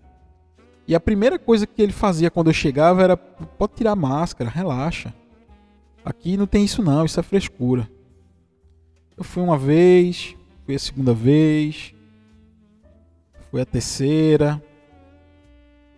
E 0.86 0.94
a 0.94 1.00
primeira 1.00 1.38
coisa 1.40 1.66
que 1.66 1.82
ele 1.82 1.92
fazia 1.92 2.30
quando 2.30 2.50
eu 2.50 2.52
chegava 2.52 3.02
era: 3.02 3.16
pode 3.16 3.72
tirar 3.74 3.92
a 3.92 3.96
máscara, 3.96 4.48
relaxa. 4.48 5.12
Aqui 6.04 6.36
não 6.36 6.46
tem 6.46 6.64
isso 6.64 6.82
não, 6.82 7.04
isso 7.04 7.18
é 7.18 7.22
frescura. 7.22 7.90
Eu 9.16 9.24
fui 9.24 9.42
uma 9.42 9.58
vez, 9.58 10.36
fui 10.64 10.74
a 10.76 10.78
segunda 10.78 11.12
vez, 11.12 11.92
fui 13.50 13.60
a 13.60 13.66
terceira. 13.66 14.62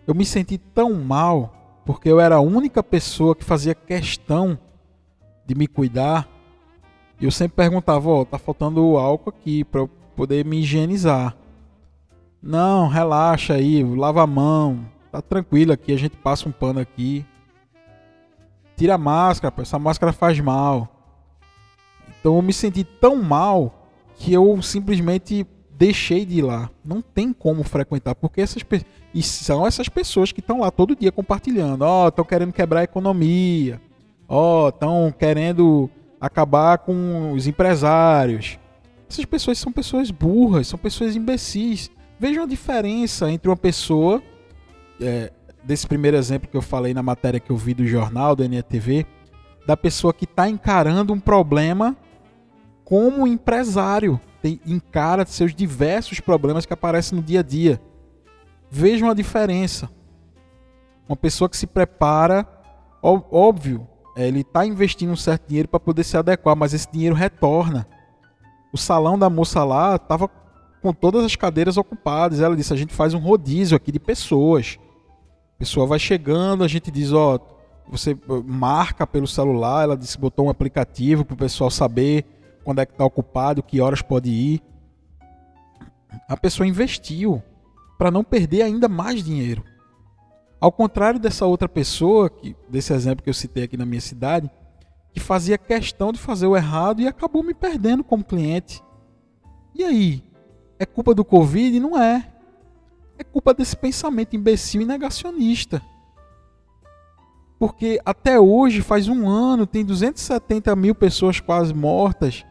Eu 0.07 0.15
me 0.15 0.25
senti 0.25 0.57
tão 0.57 0.93
mal 0.93 1.81
porque 1.85 2.09
eu 2.09 2.19
era 2.19 2.37
a 2.37 2.41
única 2.41 2.81
pessoa 2.81 3.35
que 3.35 3.43
fazia 3.43 3.75
questão 3.75 4.57
de 5.45 5.53
me 5.53 5.67
cuidar 5.67 6.27
eu 7.25 7.31
sempre 7.31 7.55
perguntava, 7.55 8.09
ó, 8.09 8.21
oh, 8.21 8.25
tá 8.25 8.37
faltando 8.37 8.97
álcool 8.97 9.29
aqui 9.29 9.63
para 9.63 9.81
eu 9.81 9.89
poder 10.15 10.45
me 10.45 10.59
higienizar. 10.59 11.35
Não, 12.41 12.87
relaxa 12.87 13.55
aí, 13.55 13.83
lava 13.83 14.21
a 14.21 14.27
mão, 14.27 14.85
tá 15.11 15.21
tranquilo 15.21 15.73
aqui, 15.73 15.91
a 15.91 15.97
gente 15.97 16.15
passa 16.15 16.47
um 16.47 16.51
pano 16.51 16.79
aqui. 16.79 17.25
Tira 18.75 18.95
a 18.95 18.97
máscara, 18.97 19.53
essa 19.57 19.79
máscara 19.79 20.13
faz 20.13 20.39
mal. 20.39 20.87
Então 22.19 22.35
eu 22.35 22.41
me 22.41 22.53
senti 22.53 22.83
tão 22.83 23.15
mal 23.15 23.89
que 24.15 24.31
eu 24.31 24.61
simplesmente 24.61 25.45
deixei 25.71 26.25
de 26.25 26.39
ir 26.39 26.41
lá. 26.43 26.69
Não 26.85 27.01
tem 27.01 27.33
como 27.33 27.63
frequentar, 27.63 28.15
porque 28.15 28.41
essas 28.41 28.63
e 29.13 29.23
são 29.23 29.65
essas 29.65 29.89
pessoas 29.89 30.31
que 30.31 30.39
estão 30.39 30.59
lá 30.59 30.69
todo 30.69 30.95
dia 30.95 31.11
compartilhando. 31.11 31.81
Ó, 31.81 32.05
oh, 32.05 32.07
estão 32.09 32.25
querendo 32.25 32.53
quebrar 32.53 32.81
a 32.81 32.83
economia. 32.83 33.81
Ó, 34.27 34.65
oh, 34.65 34.69
estão 34.69 35.13
querendo 35.17 35.89
acabar 36.19 36.79
com 36.79 37.31
os 37.31 37.47
empresários. 37.47 38.59
Essas 39.09 39.25
pessoas 39.25 39.57
são 39.57 39.71
pessoas 39.71 40.11
burras, 40.11 40.67
são 40.67 40.77
pessoas 40.77 41.15
imbecis. 41.15 41.89
Vejam 42.19 42.43
a 42.43 42.47
diferença 42.47 43.31
entre 43.31 43.49
uma 43.49 43.55
pessoa, 43.55 44.21
é, 44.99 45.31
desse 45.63 45.87
primeiro 45.87 46.17
exemplo 46.17 46.49
que 46.49 46.57
eu 46.57 46.61
falei 46.61 46.93
na 46.93 47.03
matéria 47.03 47.39
que 47.39 47.51
eu 47.51 47.57
vi 47.57 47.73
do 47.73 47.85
jornal, 47.85 48.35
do 48.35 48.47
NETV, 48.47 49.05
da 49.65 49.77
pessoa 49.77 50.13
que 50.13 50.25
está 50.25 50.49
encarando 50.49 51.13
um 51.13 51.19
problema 51.19 51.95
como 52.83 53.27
empresário, 53.27 54.19
tem, 54.41 54.61
encara 54.65 55.25
seus 55.25 55.53
diversos 55.53 56.21
problemas 56.21 56.65
que 56.65 56.73
aparecem 56.73 57.17
no 57.17 57.23
dia 57.23 57.41
a 57.41 57.43
dia. 57.43 57.81
Vejam 58.71 59.09
a 59.09 59.13
diferença. 59.13 59.89
Uma 61.07 61.17
pessoa 61.17 61.49
que 61.49 61.57
se 61.57 61.67
prepara, 61.67 62.47
óbvio, 63.01 63.87
ele 64.25 64.41
está 64.41 64.65
investindo 64.65 65.11
um 65.11 65.15
certo 65.15 65.47
dinheiro 65.47 65.67
para 65.67 65.79
poder 65.79 66.03
se 66.03 66.17
adequar, 66.17 66.55
mas 66.55 66.73
esse 66.73 66.91
dinheiro 66.91 67.15
retorna. 67.15 67.87
O 68.73 68.77
salão 68.77 69.17
da 69.17 69.29
moça 69.29 69.63
lá 69.63 69.95
estava 69.95 70.27
com 70.81 70.93
todas 70.93 71.23
as 71.23 71.35
cadeiras 71.35 71.77
ocupadas. 71.77 72.39
Ela 72.39 72.55
disse: 72.55 72.73
a 72.73 72.77
gente 72.77 72.93
faz 72.93 73.13
um 73.13 73.19
rodízio 73.19 73.77
aqui 73.77 73.91
de 73.91 73.99
pessoas. 73.99 74.77
A 75.55 75.59
pessoa 75.59 75.85
vai 75.85 75.99
chegando, 75.99 76.63
a 76.63 76.67
gente 76.67 76.89
diz: 76.89 77.11
ó, 77.11 77.39
você 77.89 78.11
eh, 78.11 78.17
marca 78.45 79.05
pelo 79.05 79.27
celular. 79.27 79.83
Ela 79.83 79.97
disse: 79.97 80.17
botou 80.17 80.47
um 80.47 80.49
aplicativo 80.49 81.23
para 81.23 81.33
o 81.35 81.37
pessoal 81.37 81.69
saber 81.69 82.25
quando 82.63 82.79
é 82.79 82.85
que 82.85 82.91
está 82.91 83.05
ocupado, 83.05 83.63
que 83.63 83.79
horas 83.79 84.01
pode 84.01 84.29
ir. 84.29 84.61
A 86.27 86.35
pessoa 86.35 86.67
investiu 86.67 87.41
para 87.97 88.11
não 88.11 88.23
perder 88.23 88.63
ainda 88.63 88.87
mais 88.87 89.23
dinheiro. 89.23 89.63
Ao 90.59 90.71
contrário 90.71 91.19
dessa 91.19 91.45
outra 91.45 91.69
pessoa, 91.69 92.29
que, 92.29 92.55
desse 92.67 92.93
exemplo 92.93 93.23
que 93.23 93.29
eu 93.29 93.33
citei 93.33 93.63
aqui 93.63 93.77
na 93.77 93.85
minha 93.85 94.01
cidade, 94.01 94.49
que 95.13 95.19
fazia 95.19 95.57
questão 95.57 96.11
de 96.11 96.19
fazer 96.19 96.47
o 96.47 96.55
errado 96.55 97.01
e 97.01 97.07
acabou 97.07 97.43
me 97.43 97.53
perdendo 97.53 98.03
como 98.03 98.23
cliente. 98.23 98.81
E 99.75 99.83
aí? 99.83 100.27
é 100.79 100.85
culpa 100.85 101.13
do 101.13 101.25
Covid? 101.25 101.79
Não 101.79 101.97
é. 102.01 102.27
É 103.17 103.23
culpa 103.23 103.53
desse 103.53 103.75
pensamento 103.75 104.35
imbecil 104.35 104.81
e 104.81 104.85
negacionista. 104.85 105.81
Porque 107.59 107.99
até 108.05 108.39
hoje, 108.39 108.81
faz 108.81 109.07
um 109.07 109.27
ano, 109.27 109.65
tem 109.65 109.83
270 109.83 110.75
mil 110.75 110.93
pessoas 110.93 111.39
quase 111.39 111.73
mortas, 111.73 112.45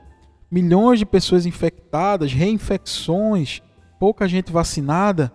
milhões 0.50 0.98
de 0.98 1.06
pessoas 1.06 1.46
infectadas, 1.46 2.32
reinfecções, 2.32 3.62
pouca 4.00 4.26
gente 4.26 4.50
vacinada. 4.50 5.32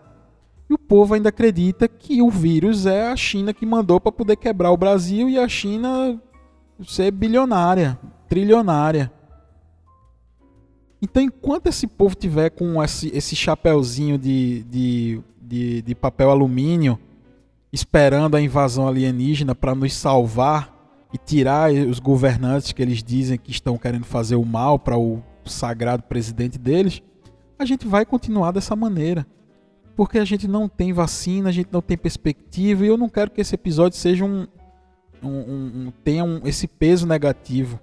E 0.72 0.74
o 0.74 0.78
povo 0.78 1.14
ainda 1.16 1.28
acredita 1.28 1.86
que 1.86 2.22
o 2.22 2.30
vírus 2.30 2.86
é 2.86 3.12
a 3.12 3.16
China 3.18 3.54
que 3.54 3.66
mandou 3.66 4.00
para 4.00 4.10
poder 4.10 4.38
quebrar 4.38 4.72
o 4.72 4.78
Brasil 4.78 5.28
e 5.28 5.38
a 5.38 5.46
China 5.46 6.18
ser 6.88 7.12
bilionária, 7.12 8.00
trilionária. 8.30 9.12
Então, 11.02 11.22
enquanto 11.22 11.68
esse 11.68 11.86
povo 11.86 12.16
tiver 12.16 12.52
com 12.52 12.82
esse, 12.82 13.12
esse 13.14 13.36
chapéuzinho 13.36 14.18
de, 14.18 14.64
de, 14.64 15.22
de, 15.42 15.82
de 15.82 15.94
papel 15.94 16.30
alumínio, 16.30 16.98
esperando 17.74 18.38
a 18.38 18.42
invasão 18.42 18.88
alienígena 18.88 19.54
para 19.54 19.76
nos 19.76 19.94
salvar 19.94 20.74
e 21.12 21.18
tirar 21.18 21.70
os 21.70 22.00
governantes 22.00 22.72
que 22.72 22.82
eles 22.82 23.04
dizem 23.04 23.38
que 23.38 23.52
estão 23.52 23.78
querendo 23.78 24.06
fazer 24.06 24.38
o 24.38 24.46
mal 24.46 24.80
para 24.80 24.98
o 24.98 25.22
sagrado 25.44 26.04
presidente 26.04 26.58
deles, 26.58 27.02
a 27.60 27.66
gente 27.66 27.86
vai 27.86 28.06
continuar 28.06 28.54
dessa 28.54 28.74
maneira. 28.74 29.28
Porque 29.96 30.18
a 30.18 30.26
gente 30.26 30.48
não 30.48 30.68
tem 30.68 30.94
vacina, 30.94 31.50
a 31.50 31.52
gente 31.52 31.70
não 31.72 31.82
tem 31.82 31.98
perspectiva, 31.98 32.86
e 32.86 32.88
eu 32.88 32.98
não 32.98 33.10
quero 33.10 33.32
que 33.32 33.42
esse 33.42 33.56
episódio 33.56 33.98
seja 33.98 34.26
um. 34.26 34.48
um, 35.22 35.30
um, 35.30 35.94
tenha 36.04 36.24
um, 36.24 36.42
esse 36.46 36.68
peso 36.68 37.06
negativo. 37.06 37.80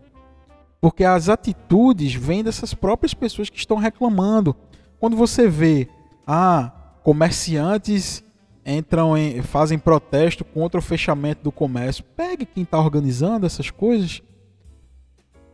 Porque 0.81 1.05
as 1.05 1.29
atitudes 1.29 2.15
vêm 2.15 2.45
dessas 2.45 2.73
próprias 2.73 3.13
pessoas 3.13 3.51
que 3.51 3.59
estão 3.59 3.77
reclamando. 3.77 4.55
Quando 5.01 5.17
você 5.17 5.49
vê, 5.49 5.89
ah, 6.27 6.73
comerciantes 7.03 8.23
entram 8.65 9.17
em, 9.17 9.41
fazem 9.43 9.79
protesto 9.79 10.45
contra 10.45 10.79
o 10.79 10.83
fechamento 10.83 11.43
do 11.43 11.51
comércio. 11.51 12.05
Pegue 12.17 12.45
quem 12.45 12.63
está 12.63 12.79
organizando 12.79 13.47
essas 13.47 13.71
coisas. 13.71 14.23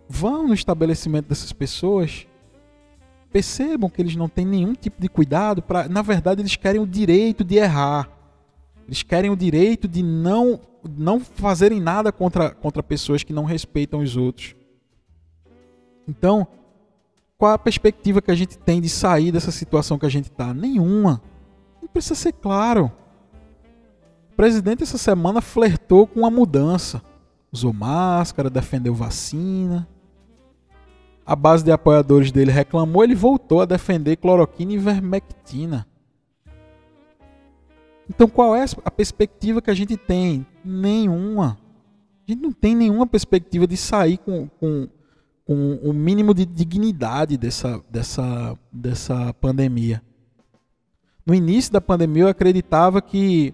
Vão 0.09 0.49
no 0.49 0.55
estabelecimento 0.55 1.29
dessas 1.29 1.53
pessoas. 1.53 2.27
Percebam 3.35 3.91
que 3.91 4.01
eles 4.01 4.15
não 4.15 4.29
têm 4.29 4.47
nenhum 4.47 4.75
tipo 4.75 5.03
de 5.03 5.09
cuidado. 5.09 5.61
Pra, 5.61 5.89
na 5.89 6.03
verdade, 6.03 6.41
eles 6.41 6.55
querem 6.55 6.81
o 6.81 6.87
direito 6.87 7.43
de 7.43 7.57
errar. 7.57 8.09
Eles 8.87 9.03
querem 9.03 9.29
o 9.29 9.37
direito 9.37 9.89
de 9.89 10.05
não, 10.05 10.61
não 10.97 11.19
fazerem 11.19 11.81
nada 11.81 12.13
contra, 12.13 12.51
contra 12.51 12.81
pessoas 12.81 13.25
que 13.25 13.33
não 13.33 13.43
respeitam 13.43 13.99
os 13.99 14.17
outros. 14.17 14.55
Então, 16.07 16.47
qual 17.37 17.55
a 17.55 17.59
perspectiva 17.59 18.23
que 18.23 18.31
a 18.31 18.37
gente 18.37 18.57
tem 18.57 18.81
de 18.81 18.89
sair 18.89 19.33
dessa 19.33 19.51
situação 19.51 19.99
que 19.99 20.07
a 20.07 20.11
gente 20.11 20.31
está? 20.31 20.55
Nenhuma. 20.55 21.21
Não 21.83 21.89
precisa 21.89 22.15
ser 22.15 22.35
claro. 22.35 22.93
O 24.31 24.37
presidente 24.37 24.85
essa 24.85 24.97
semana 24.97 25.41
flertou 25.41 26.07
com 26.07 26.25
a 26.25 26.31
mudança. 26.31 27.03
Usou 27.51 27.73
máscara, 27.73 28.49
defendeu 28.49 28.95
vacina. 28.95 29.89
A 31.27 31.35
base 31.35 31.65
de 31.65 31.73
apoiadores 31.73 32.31
dele 32.31 32.51
reclamou, 32.51 33.03
ele 33.03 33.15
voltou 33.15 33.61
a 33.61 33.65
defender 33.65 34.17
cloroquina 34.17 34.73
e 34.73 34.79
vermectina. 34.79 35.87
Então 38.09 38.29
qual 38.29 38.55
é 38.55 38.65
a 38.85 38.91
perspectiva 38.91 39.63
que 39.63 39.71
a 39.71 39.75
gente 39.75 39.97
tem? 39.97 40.47
Nenhuma. 40.65 41.59
A 42.27 42.31
gente 42.31 42.43
não 42.43 42.53
tem 42.53 42.75
nenhuma 42.75 43.07
perspectiva 43.07 43.67
de 43.67 43.77
sair 43.77 44.19
com, 44.19 44.49
com 44.61 44.89
com 45.45 45.75
o 45.83 45.93
mínimo 45.93 46.33
de 46.33 46.47
dignidade 46.47 47.37
dessa, 47.37 47.83
dessa, 47.91 48.59
dessa 48.73 49.35
pandemia. 49.35 50.03
No 51.25 51.35
início 51.35 51.73
da 51.73 51.81
pandemia, 51.81 52.25
eu 52.25 52.29
acreditava 52.29 53.03
que 53.03 53.53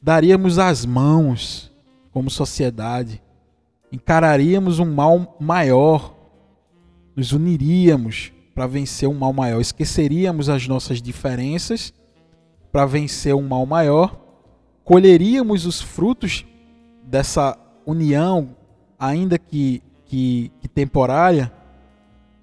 daríamos 0.00 0.58
as 0.58 0.86
mãos 0.86 1.70
como 2.10 2.30
sociedade, 2.30 3.22
encararíamos 3.92 4.78
um 4.78 4.94
mal 4.94 5.36
maior, 5.38 6.14
nos 7.14 7.32
uniríamos 7.32 8.32
para 8.54 8.66
vencer 8.66 9.08
um 9.08 9.14
mal 9.14 9.32
maior, 9.32 9.60
esqueceríamos 9.60 10.48
as 10.48 10.66
nossas 10.66 11.00
diferenças 11.00 11.92
para 12.70 12.86
vencer 12.86 13.34
um 13.34 13.46
mal 13.46 13.66
maior, 13.66 14.18
colheríamos 14.84 15.66
os 15.66 15.80
frutos 15.80 16.44
dessa 17.04 17.58
união, 17.86 18.56
ainda 18.98 19.38
que 19.38 19.82
que, 20.10 20.50
que 20.60 20.66
temporária, 20.66 21.52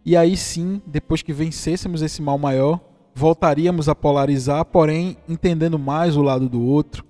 e 0.06 0.16
aí 0.16 0.38
sim, 0.38 0.82
depois 0.88 1.22
que 1.22 1.34
vencêssemos 1.34 2.02
esse 2.02 2.22
mal 2.22 2.38
maior, 2.38 2.80
voltaríamos 3.14 3.90
a 3.90 3.94
polarizar, 3.94 4.64
porém 4.64 5.18
entendendo 5.28 5.78
mais 5.78 6.16
o 6.16 6.22
lado 6.22 6.48
do 6.48 6.64
outro. 6.64 7.04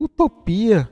Utopia. 0.00 0.90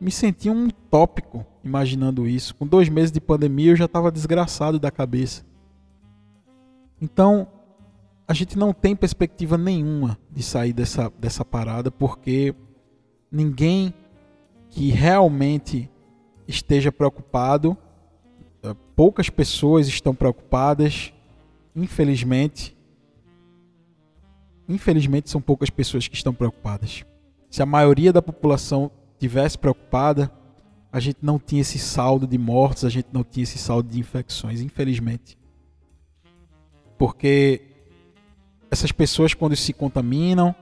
Me 0.00 0.10
senti 0.10 0.50
um 0.50 0.68
tópico 0.68 1.44
imaginando 1.64 2.26
isso. 2.26 2.54
Com 2.54 2.66
dois 2.66 2.88
meses 2.88 3.10
de 3.10 3.20
pandemia 3.20 3.72
eu 3.72 3.76
já 3.76 3.86
estava 3.86 4.12
desgraçado 4.12 4.78
da 4.78 4.90
cabeça. 4.90 5.44
Então, 7.00 7.48
a 8.28 8.34
gente 8.34 8.58
não 8.58 8.72
tem 8.72 8.96
perspectiva 8.96 9.56
nenhuma 9.56 10.18
de 10.30 10.42
sair 10.42 10.72
dessa, 10.72 11.12
dessa 11.18 11.44
parada, 11.44 11.90
porque 11.90 12.54
ninguém 13.30 13.94
que 14.70 14.90
realmente 14.90 15.90
esteja 16.46 16.92
preocupado. 16.92 17.76
Eh, 18.62 18.74
poucas 18.94 19.30
pessoas 19.30 19.86
estão 19.88 20.14
preocupadas, 20.14 21.12
infelizmente. 21.74 22.76
Infelizmente, 24.68 25.30
são 25.30 25.40
poucas 25.40 25.70
pessoas 25.70 26.08
que 26.08 26.16
estão 26.16 26.34
preocupadas. 26.34 27.04
Se 27.48 27.62
a 27.62 27.66
maioria 27.66 28.12
da 28.12 28.20
população 28.20 28.90
tivesse 29.18 29.58
preocupada, 29.58 30.30
a 30.92 31.00
gente 31.00 31.18
não 31.22 31.38
tinha 31.38 31.60
esse 31.60 31.78
saldo 31.78 32.26
de 32.26 32.38
mortes, 32.38 32.84
a 32.84 32.88
gente 32.88 33.08
não 33.12 33.22
tinha 33.22 33.44
esse 33.44 33.58
saldo 33.58 33.88
de 33.88 33.98
infecções, 33.98 34.60
infelizmente. 34.60 35.38
Porque 36.96 37.62
essas 38.70 38.92
pessoas, 38.92 39.34
quando 39.34 39.54
se 39.56 39.72
contaminam, 39.72 40.54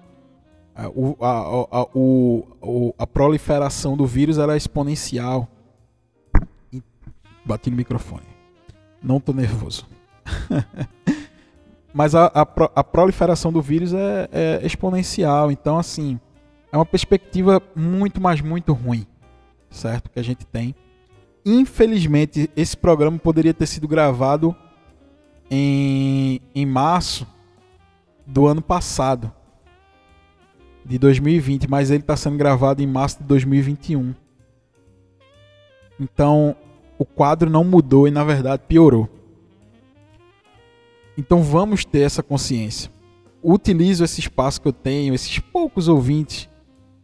a, 0.74 0.86
a, 0.86 1.80
a, 1.80 1.86
o, 1.94 2.94
a 2.98 3.06
proliferação 3.06 3.96
do 3.96 4.06
vírus 4.06 4.38
é 4.38 4.56
exponencial. 4.56 5.48
Bati 7.44 7.70
no 7.70 7.76
microfone. 7.76 8.26
Não 9.02 9.20
tô 9.20 9.32
nervoso. 9.32 9.86
Mas 11.94 12.14
a, 12.14 12.26
a, 12.26 12.42
a, 12.74 12.82
proliferação 12.82 13.52
do 13.52 13.62
vírus 13.62 13.92
é, 13.94 14.28
é 14.32 14.66
exponencial. 14.66 15.52
Então, 15.52 15.78
assim, 15.78 16.18
é 16.74 16.76
uma 16.76 16.84
perspectiva 16.84 17.62
muito, 17.76 18.20
mas 18.20 18.40
muito 18.40 18.72
ruim, 18.72 19.06
certo? 19.70 20.10
Que 20.10 20.18
a 20.18 20.24
gente 20.24 20.44
tem. 20.44 20.74
Infelizmente, 21.46 22.50
esse 22.56 22.76
programa 22.76 23.16
poderia 23.16 23.54
ter 23.54 23.66
sido 23.66 23.86
gravado 23.86 24.56
em, 25.48 26.40
em 26.52 26.66
março 26.66 27.28
do 28.26 28.48
ano 28.48 28.60
passado, 28.60 29.32
de 30.84 30.98
2020, 30.98 31.70
mas 31.70 31.92
ele 31.92 32.00
está 32.00 32.16
sendo 32.16 32.36
gravado 32.36 32.82
em 32.82 32.88
março 32.88 33.18
de 33.18 33.24
2021. 33.24 34.12
Então, 36.00 36.56
o 36.98 37.04
quadro 37.04 37.48
não 37.48 37.62
mudou 37.62 38.08
e 38.08 38.10
na 38.10 38.24
verdade 38.24 38.64
piorou. 38.66 39.08
Então 41.16 41.40
vamos 41.40 41.84
ter 41.84 42.00
essa 42.00 42.20
consciência. 42.20 42.90
Utilizo 43.40 44.02
esse 44.02 44.18
espaço 44.18 44.60
que 44.60 44.66
eu 44.66 44.72
tenho, 44.72 45.14
esses 45.14 45.38
poucos 45.38 45.86
ouvintes 45.86 46.52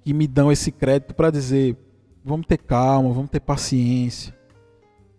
que 0.02 0.12
me 0.12 0.26
dão 0.26 0.50
esse 0.50 0.72
crédito 0.72 1.14
para 1.14 1.30
dizer: 1.30 1.76
vamos 2.24 2.46
ter 2.46 2.58
calma, 2.58 3.12
vamos 3.12 3.30
ter 3.30 3.40
paciência. 3.40 4.34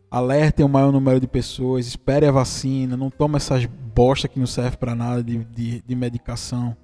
Alertem 0.09 0.65
o 0.65 0.69
maior 0.69 0.91
número 0.91 1.19
de 1.19 1.27
pessoas, 1.27 1.87
espere 1.87 2.25
a 2.25 2.31
vacina, 2.31 2.97
não 2.97 3.09
tome 3.09 3.37
essas 3.37 3.65
bosta 3.65 4.27
que 4.27 4.39
não 4.39 4.47
serve 4.47 4.77
para 4.77 4.95
nada 4.95 5.23
de, 5.23 5.43
de, 5.45 5.81
de 5.81 5.95
medicação. 5.95 6.75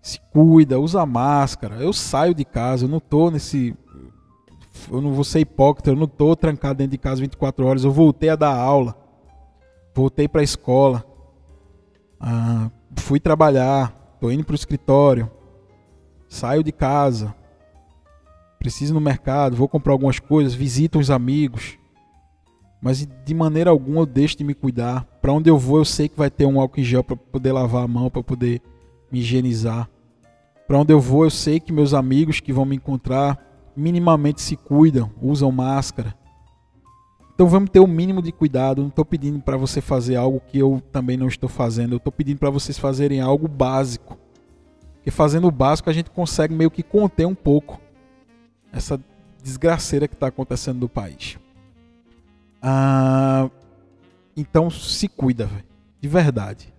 Se 0.00 0.20
cuida, 0.32 0.78
usa 0.78 1.04
máscara. 1.04 1.76
Eu 1.76 1.92
saio 1.92 2.34
de 2.34 2.44
casa, 2.44 2.84
eu 2.84 2.88
não 2.88 3.00
tô 3.00 3.30
nesse 3.30 3.76
eu 4.90 5.00
não 5.00 5.12
vou 5.12 5.24
ser 5.24 5.40
hipócrita, 5.40 5.90
eu 5.90 5.96
não 5.96 6.04
estou 6.04 6.36
trancado 6.36 6.78
dentro 6.78 6.92
de 6.92 6.98
casa 6.98 7.20
24 7.20 7.66
horas. 7.66 7.84
Eu 7.84 7.90
voltei 7.90 8.28
a 8.28 8.36
dar 8.36 8.54
aula, 8.54 8.96
voltei 9.94 10.28
para 10.28 10.40
a 10.40 10.44
escola, 10.44 11.04
ah, 12.20 12.70
fui 12.96 13.18
trabalhar, 13.18 14.12
estou 14.14 14.30
indo 14.30 14.44
para 14.44 14.52
o 14.52 14.56
escritório, 14.56 15.30
saio 16.28 16.62
de 16.62 16.72
casa, 16.72 17.34
preciso 18.58 18.92
ir 18.92 18.94
no 18.94 19.00
mercado, 19.00 19.56
vou 19.56 19.68
comprar 19.68 19.92
algumas 19.92 20.18
coisas, 20.18 20.54
visito 20.54 20.98
os 20.98 21.10
amigos, 21.10 21.78
mas 22.80 23.06
de 23.24 23.34
maneira 23.34 23.70
alguma 23.70 24.00
eu 24.00 24.06
deixo 24.06 24.38
de 24.38 24.44
me 24.44 24.54
cuidar. 24.54 25.04
Para 25.20 25.32
onde 25.32 25.50
eu 25.50 25.58
vou, 25.58 25.78
eu 25.78 25.84
sei 25.84 26.08
que 26.08 26.18
vai 26.18 26.30
ter 26.30 26.46
um 26.46 26.60
álcool 26.60 26.80
em 26.80 26.84
gel 26.84 27.02
para 27.02 27.16
poder 27.16 27.52
lavar 27.52 27.84
a 27.84 27.88
mão, 27.88 28.10
para 28.10 28.22
poder 28.22 28.62
me 29.10 29.18
higienizar. 29.20 29.88
Para 30.66 30.78
onde 30.78 30.92
eu 30.92 31.00
vou, 31.00 31.24
eu 31.24 31.30
sei 31.30 31.58
que 31.58 31.72
meus 31.72 31.94
amigos 31.94 32.40
que 32.40 32.52
vão 32.52 32.64
me 32.64 32.76
encontrar 32.76 33.38
minimamente 33.74 34.40
se 34.40 34.56
cuidam, 34.56 35.10
usam 35.20 35.50
máscara. 35.50 36.14
Então 37.34 37.46
vamos 37.46 37.70
ter 37.70 37.78
o 37.78 37.86
mínimo 37.86 38.20
de 38.20 38.32
cuidado. 38.32 38.82
Não 38.82 38.88
estou 38.88 39.04
pedindo 39.04 39.40
para 39.40 39.56
você 39.56 39.80
fazer 39.80 40.16
algo 40.16 40.40
que 40.40 40.58
eu 40.58 40.82
também 40.92 41.16
não 41.16 41.28
estou 41.28 41.48
fazendo. 41.48 41.92
Eu 41.92 41.98
estou 41.98 42.12
pedindo 42.12 42.38
para 42.38 42.50
vocês 42.50 42.76
fazerem 42.76 43.20
algo 43.20 43.46
básico. 43.46 44.18
Porque 45.08 45.16
fazendo 45.16 45.48
o 45.48 45.50
básico 45.50 45.88
a 45.88 45.92
gente 45.94 46.10
consegue 46.10 46.54
meio 46.54 46.70
que 46.70 46.82
conter 46.82 47.26
um 47.26 47.34
pouco 47.34 47.80
essa 48.70 49.00
desgraceira 49.42 50.06
que 50.06 50.12
está 50.12 50.26
acontecendo 50.26 50.80
no 50.80 50.88
país. 50.88 51.38
Ah, 52.60 53.48
então 54.36 54.68
se 54.68 55.08
cuida, 55.08 55.46
véio, 55.46 55.64
de 55.98 56.08
verdade. 56.08 56.74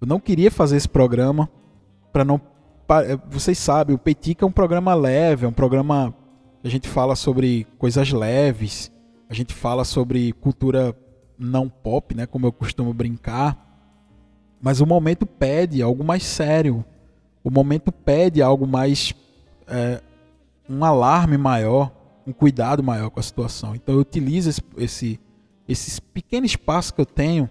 Eu 0.00 0.06
não 0.06 0.18
queria 0.18 0.50
fazer 0.50 0.78
esse 0.78 0.88
programa 0.88 1.46
para 2.10 2.24
não. 2.24 2.40
Vocês 3.28 3.58
sabem, 3.58 3.94
o 3.94 3.98
Petica 3.98 4.46
é 4.46 4.48
um 4.48 4.52
programa 4.52 4.94
leve, 4.94 5.44
é 5.44 5.48
um 5.48 5.52
programa 5.52 6.14
a 6.64 6.68
gente 6.70 6.88
fala 6.88 7.14
sobre 7.14 7.66
coisas 7.76 8.12
leves, 8.12 8.90
a 9.28 9.34
gente 9.34 9.52
fala 9.52 9.84
sobre 9.84 10.32
cultura 10.32 10.96
não 11.38 11.68
pop, 11.68 12.14
né, 12.14 12.24
como 12.24 12.46
eu 12.46 12.52
costumo 12.52 12.94
brincar. 12.94 13.58
Mas 14.58 14.80
o 14.80 14.86
momento 14.86 15.26
pede 15.26 15.82
algo 15.82 16.02
mais 16.02 16.22
sério. 16.22 16.82
O 17.42 17.50
momento 17.50 17.90
pede 17.90 18.40
algo 18.40 18.66
mais 18.66 19.14
é, 19.66 20.00
um 20.68 20.84
alarme 20.84 21.36
maior, 21.36 21.90
um 22.26 22.32
cuidado 22.32 22.82
maior 22.82 23.10
com 23.10 23.20
a 23.20 23.22
situação. 23.22 23.74
Então 23.74 23.94
eu 23.94 24.00
utilizo 24.00 24.50
esse, 24.50 24.62
esse 24.76 25.20
esses 25.68 26.00
pequenos 26.00 26.50
espaços 26.50 26.90
que 26.90 27.00
eu 27.00 27.06
tenho 27.06 27.48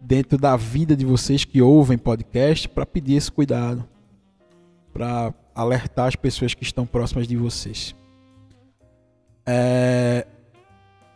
dentro 0.00 0.38
da 0.38 0.56
vida 0.56 0.96
de 0.96 1.04
vocês 1.04 1.44
que 1.44 1.60
ouvem 1.60 1.98
podcast 1.98 2.68
para 2.68 2.86
pedir 2.86 3.16
esse 3.16 3.30
cuidado, 3.30 3.86
para 4.92 5.34
alertar 5.54 6.06
as 6.06 6.16
pessoas 6.16 6.54
que 6.54 6.62
estão 6.62 6.86
próximas 6.86 7.26
de 7.26 7.36
vocês. 7.36 7.94
É, 9.44 10.26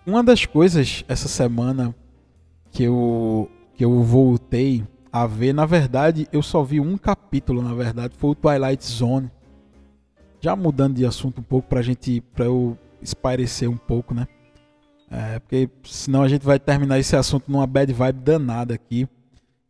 uma 0.06 0.22
das 0.22 0.44
coisas 0.44 1.04
essa 1.08 1.28
semana 1.28 1.94
que 2.70 2.82
eu, 2.82 3.50
que 3.74 3.84
eu 3.84 4.02
voltei 4.02 4.84
a 5.14 5.28
ver, 5.28 5.52
na 5.52 5.64
verdade, 5.64 6.26
eu 6.32 6.42
só 6.42 6.64
vi 6.64 6.80
um 6.80 6.98
capítulo, 6.98 7.62
na 7.62 7.72
verdade, 7.72 8.16
foi 8.18 8.30
o 8.30 8.34
Twilight 8.34 8.84
Zone. 8.84 9.30
Já 10.40 10.56
mudando 10.56 10.96
de 10.96 11.06
assunto 11.06 11.40
um 11.40 11.44
pouco 11.44 11.68
pra 11.68 11.82
gente, 11.82 12.20
pra 12.34 12.46
eu 12.46 12.76
espairecer 13.00 13.70
um 13.70 13.76
pouco, 13.76 14.12
né? 14.12 14.26
É, 15.08 15.38
porque 15.38 15.70
senão 15.84 16.22
a 16.22 16.26
gente 16.26 16.44
vai 16.44 16.58
terminar 16.58 16.98
esse 16.98 17.14
assunto 17.14 17.44
numa 17.48 17.64
bad 17.64 17.92
vibe 17.92 18.20
danada 18.22 18.74
aqui. 18.74 19.06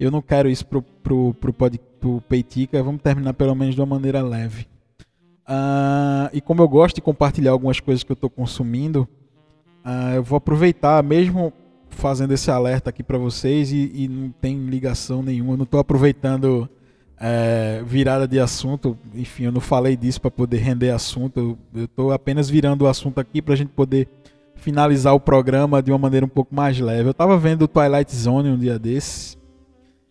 Eu 0.00 0.10
não 0.10 0.22
quero 0.22 0.48
isso 0.48 0.64
pro, 0.64 0.80
pro, 0.80 1.34
pro, 1.34 1.52
pro, 1.52 1.70
pro 2.00 2.20
Peitica, 2.22 2.82
vamos 2.82 3.02
terminar 3.02 3.34
pelo 3.34 3.54
menos 3.54 3.74
de 3.74 3.82
uma 3.82 3.86
maneira 3.86 4.22
leve. 4.22 4.66
Uh, 5.46 6.32
e 6.32 6.40
como 6.40 6.62
eu 6.62 6.68
gosto 6.68 6.94
de 6.94 7.02
compartilhar 7.02 7.50
algumas 7.50 7.80
coisas 7.80 8.02
que 8.02 8.10
eu 8.10 8.14
estou 8.14 8.30
consumindo, 8.30 9.06
uh, 9.84 10.14
eu 10.14 10.22
vou 10.22 10.38
aproveitar, 10.38 11.02
mesmo 11.02 11.52
fazendo 11.94 12.32
esse 12.32 12.50
alerta 12.50 12.90
aqui 12.90 13.02
para 13.02 13.18
vocês 13.18 13.72
e, 13.72 13.90
e, 13.94 14.08
não 14.08 14.30
tem 14.30 14.56
ligação 14.66 15.22
nenhuma, 15.22 15.56
não 15.56 15.64
estou 15.64 15.80
aproveitando 15.80 16.68
é, 17.18 17.82
virada 17.86 18.26
de 18.26 18.38
assunto, 18.38 18.98
enfim, 19.14 19.44
eu 19.44 19.52
não 19.52 19.60
falei 19.60 19.96
disso 19.96 20.20
para 20.20 20.30
poder 20.30 20.58
render 20.58 20.90
assunto, 20.90 21.58
eu 21.74 21.84
estou 21.84 22.12
apenas 22.12 22.50
virando 22.50 22.82
o 22.82 22.86
assunto 22.86 23.18
aqui 23.20 23.40
para 23.40 23.54
a 23.54 23.56
gente 23.56 23.70
poder 23.70 24.08
finalizar 24.56 25.14
o 25.14 25.20
programa 25.20 25.82
de 25.82 25.90
uma 25.90 25.98
maneira 25.98 26.26
um 26.26 26.28
pouco 26.28 26.54
mais 26.54 26.78
leve. 26.78 27.08
Eu 27.08 27.12
estava 27.12 27.36
vendo 27.38 27.68
Twilight 27.68 28.14
Zone 28.14 28.48
um 28.48 28.58
dia 28.58 28.78
desses, 28.78 29.38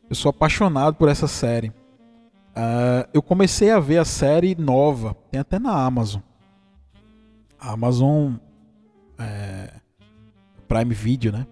eu 0.10 0.16
sou 0.16 0.30
apaixonado 0.30 0.96
por 0.96 1.10
essa 1.10 1.28
série. 1.28 1.70
Uh, 1.70 3.10
eu 3.14 3.22
comecei 3.22 3.72
a 3.72 3.80
ver 3.80 3.98
a 3.98 4.06
série 4.06 4.56
nova, 4.56 5.16
tem 5.32 5.40
até 5.40 5.58
na 5.58 5.74
Amazon. 5.74 6.22
A 7.60 7.72
Amazon 7.72 8.34
é, 9.18 9.74
Prime 10.68 10.94
Video, 10.94 11.32
né? 11.32 11.48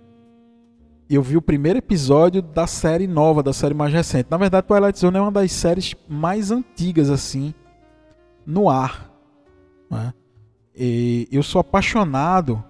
Eu 1.14 1.22
vi 1.22 1.36
o 1.36 1.42
primeiro 1.42 1.78
episódio 1.78 2.42
da 2.42 2.66
série 2.66 3.06
nova, 3.06 3.44
da 3.44 3.52
série 3.52 3.74
mais 3.74 3.92
recente. 3.92 4.28
Na 4.32 4.38
verdade, 4.38 4.66
Twilight 4.66 4.98
Zone 4.98 5.18
é 5.18 5.20
uma 5.20 5.30
das 5.30 5.52
séries 5.52 5.94
mais 6.08 6.52
antigas, 6.52 7.10
assim, 7.10 7.54
no 8.46 8.70
ar. 8.70 9.12
Né? 9.90 10.14
E 10.74 11.28
eu 11.30 11.44
sou 11.44 11.60
apaixonado 11.60 12.64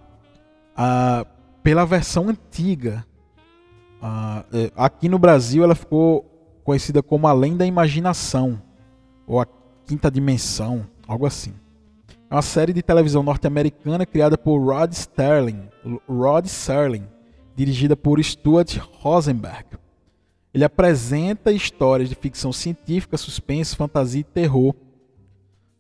uh, 0.74 1.24
pela 1.62 1.86
versão 1.86 2.30
antiga. 2.30 3.06
Uh, 4.02 4.72
aqui 4.76 5.08
no 5.08 5.20
Brasil, 5.20 5.64
ela 5.64 5.76
ficou 5.76 6.26
conhecida 6.64 7.04
como 7.04 7.28
Além 7.28 7.56
da 7.56 7.68
Imaginação, 7.68 8.60
ou 9.28 9.40
A 9.40 9.46
Quinta 9.86 10.10
Dimensão, 10.10 10.88
algo 11.08 11.28
assim. 11.28 11.54
É 12.28 12.34
uma 12.34 12.42
série 12.42 12.74
de 12.74 12.82
televisão 12.82 13.22
norte-americana 13.22 14.04
criada 14.04 14.36
por 14.36 14.58
Rod 14.58 14.94
Sterling, 14.94 15.70
Rod 16.10 16.48
Serling, 16.48 17.06
dirigida 17.56 17.96
por 17.96 18.24
Stuart 18.24 18.78
Rosenberg. 19.00 19.66
Ele 20.54 20.64
apresenta 20.64 21.52
histórias 21.52 22.10
de 22.10 22.16
ficção 22.16 22.52
científica, 22.52 23.18
suspense, 23.18 23.76
fantasia 23.76 24.22
e 24.22 24.24
terror. 24.24 24.76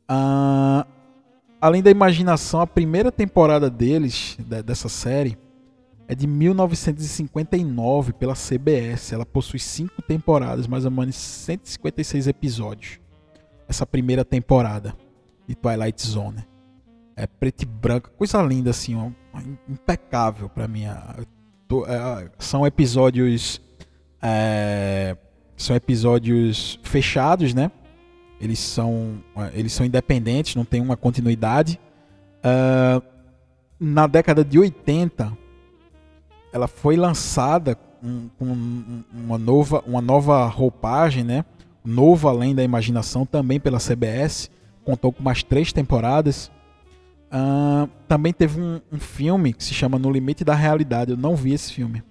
Ah, 0.07 0.88
além 1.60 1.84
da 1.84 1.91
imaginação, 1.91 2.62
a 2.62 2.67
primeira 2.67 3.12
temporada 3.12 3.69
deles, 3.69 4.38
dessa 4.65 4.88
série, 4.88 5.38
é 6.07 6.15
de 6.15 6.25
1959 6.25 8.13
pela 8.13 8.34
CBS. 8.34 9.13
Ela 9.13 9.25
possui 9.25 9.60
cinco 9.60 10.01
temporadas, 10.01 10.67
mais 10.67 10.86
ou 10.86 10.91
menos 10.91 11.15
156 11.15 12.27
episódios. 12.27 12.99
Essa 13.67 13.86
primeira 13.86 14.23
temporada 14.23 14.95
de 15.47 15.55
Twilight 15.55 16.05
Zone. 16.05 16.45
É 17.15 17.27
preto 17.27 17.63
e 17.63 17.65
branco, 17.65 18.10
coisa 18.17 18.41
linda 18.41 18.69
assim, 18.69 18.95
ó, 18.95 19.12
impecável 19.69 20.49
para 20.49 20.67
mim. 20.67 20.86
É, 21.88 22.29
são 22.39 22.65
episódios 22.65 23.62
é, 24.21 25.15
são 25.57 25.75
episódios 25.75 26.79
fechados, 26.84 27.53
né? 27.53 27.71
Eles 28.39 28.60
são 28.60 29.21
eles 29.53 29.71
são 29.71 29.86
independentes, 29.86 30.55
não 30.55 30.65
tem 30.65 30.81
uma 30.81 30.97
continuidade. 30.97 31.79
Uh, 32.39 33.01
na 33.79 34.07
década 34.07 34.43
de 34.43 34.57
80, 34.60 35.31
ela 36.51 36.67
foi 36.67 36.95
lançada 36.95 37.75
com, 37.75 38.29
com 38.38 39.03
uma 39.13 39.38
nova, 39.38 39.84
uma 39.86 40.01
nova 40.01 40.45
roupagem, 40.47 41.23
né? 41.23 41.45
Novo 41.84 42.27
além 42.27 42.53
da 42.53 42.63
imaginação, 42.63 43.25
também 43.25 43.60
pela 43.60 43.79
CBS. 43.79 44.49
Contou 44.84 45.12
com 45.12 45.23
mais 45.23 45.43
três 45.43 45.71
temporadas. 45.71 46.51
Uh, 47.31 47.89
também 48.07 48.33
teve 48.33 48.59
um, 48.59 48.81
um, 48.91 48.99
filme 48.99 49.53
que 49.53 49.63
se 49.63 49.73
chama 49.73 49.97
No 49.97 50.11
Limite 50.11 50.43
da 50.43 50.53
Realidade. 50.53 51.11
Eu 51.11 51.17
não 51.17 51.35
vi 51.35 51.53
esse 51.53 51.71
filme. 51.71 52.03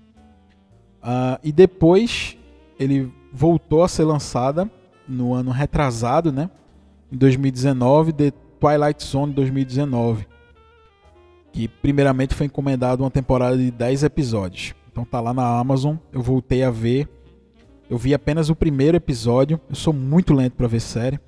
Uh, 1.03 1.39
e 1.43 1.53
depois 1.53 2.37
ele 2.79 3.13
voltou 3.33 3.83
a 3.83 3.89
ser 3.89 4.05
lançada 4.05 4.71
no 5.07 5.35
ano 5.35 5.51
retrasado, 5.51 6.33
né? 6.33 6.51
Em 7.13 7.17
2019, 7.17 8.13
The 8.13 8.33
Twilight 8.59 9.05
Zone 9.05 9.33
2019 9.33 10.31
que 11.53 11.69
primeiramente 11.69 12.35
foi 12.35 12.47
encomendado 12.47 13.03
uma 13.03 13.11
temporada 13.11 13.57
de 13.57 13.71
10 13.71 14.05
episódios. 14.05 14.75
Então 14.91 15.05
tá 15.05 15.21
lá 15.21 15.33
na 15.33 15.59
Amazon, 15.59 15.97
eu 16.13 16.23
voltei 16.23 16.63
a 16.63 16.71
ver. 16.71 17.09
Eu 17.89 17.99
vi 17.99 18.15
apenas 18.15 18.51
o 18.51 18.55
primeiro 18.55 18.97
episódio. 18.97 19.61
Eu 19.69 19.75
sou 19.75 19.93
muito 19.93 20.33
lento 20.33 20.55
para 20.55 20.69
ver 20.69 20.81
série. 20.81 21.19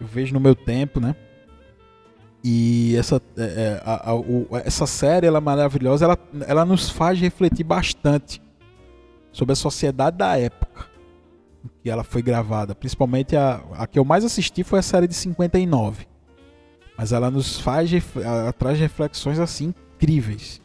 Eu 0.00 0.06
vejo 0.06 0.34
no 0.34 0.40
meu 0.40 0.54
tempo, 0.54 0.98
né? 0.98 1.14
E 2.46 2.94
essa, 2.94 3.22
é, 3.38 3.42
é 3.42 3.82
a, 3.82 4.10
a, 4.10 4.14
o, 4.14 4.46
essa 4.64 4.86
série 4.86 5.26
ela 5.26 5.38
é 5.38 5.40
maravilhosa. 5.40 6.04
Ela, 6.04 6.18
ela 6.46 6.64
nos 6.66 6.90
faz 6.90 7.18
refletir 7.18 7.64
bastante 7.64 8.42
sobre 9.32 9.54
a 9.54 9.56
sociedade 9.56 10.18
da 10.18 10.38
época 10.38 10.86
que 11.82 11.88
ela 11.88 12.04
foi 12.04 12.20
gravada. 12.20 12.74
Principalmente 12.74 13.34
a, 13.34 13.62
a 13.72 13.86
que 13.86 13.98
eu 13.98 14.04
mais 14.04 14.26
assisti 14.26 14.62
foi 14.62 14.80
a 14.80 14.82
série 14.82 15.08
de 15.08 15.14
59. 15.14 16.06
Mas 16.98 17.12
ela 17.12 17.30
nos 17.30 17.58
faz, 17.58 17.90
ela 18.14 18.52
traz 18.52 18.78
reflexões 18.78 19.38
assim 19.38 19.72
incríveis. 19.96 20.60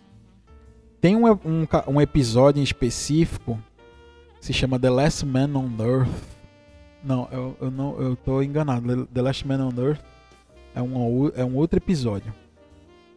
Tem 1.00 1.16
um, 1.16 1.32
um, 1.32 1.68
um 1.88 2.02
episódio 2.02 2.60
em 2.60 2.64
específico 2.64 3.58
que 4.38 4.46
se 4.46 4.52
chama 4.52 4.78
The 4.78 4.90
Last 4.90 5.26
Man 5.26 5.56
on 5.56 5.82
Earth. 5.82 6.10
Não, 7.02 7.30
eu, 7.32 7.58
eu 7.62 7.72
não, 7.72 8.02
eu 8.02 8.16
tô 8.18 8.42
enganado. 8.42 9.08
The 9.08 9.22
Last 9.22 9.48
Man 9.48 9.66
on 9.66 9.82
Earth 9.82 10.02
é 10.80 10.84
um, 10.84 11.32
é 11.36 11.46
um 11.46 11.56
outro 11.56 11.78
episódio. 11.78 12.34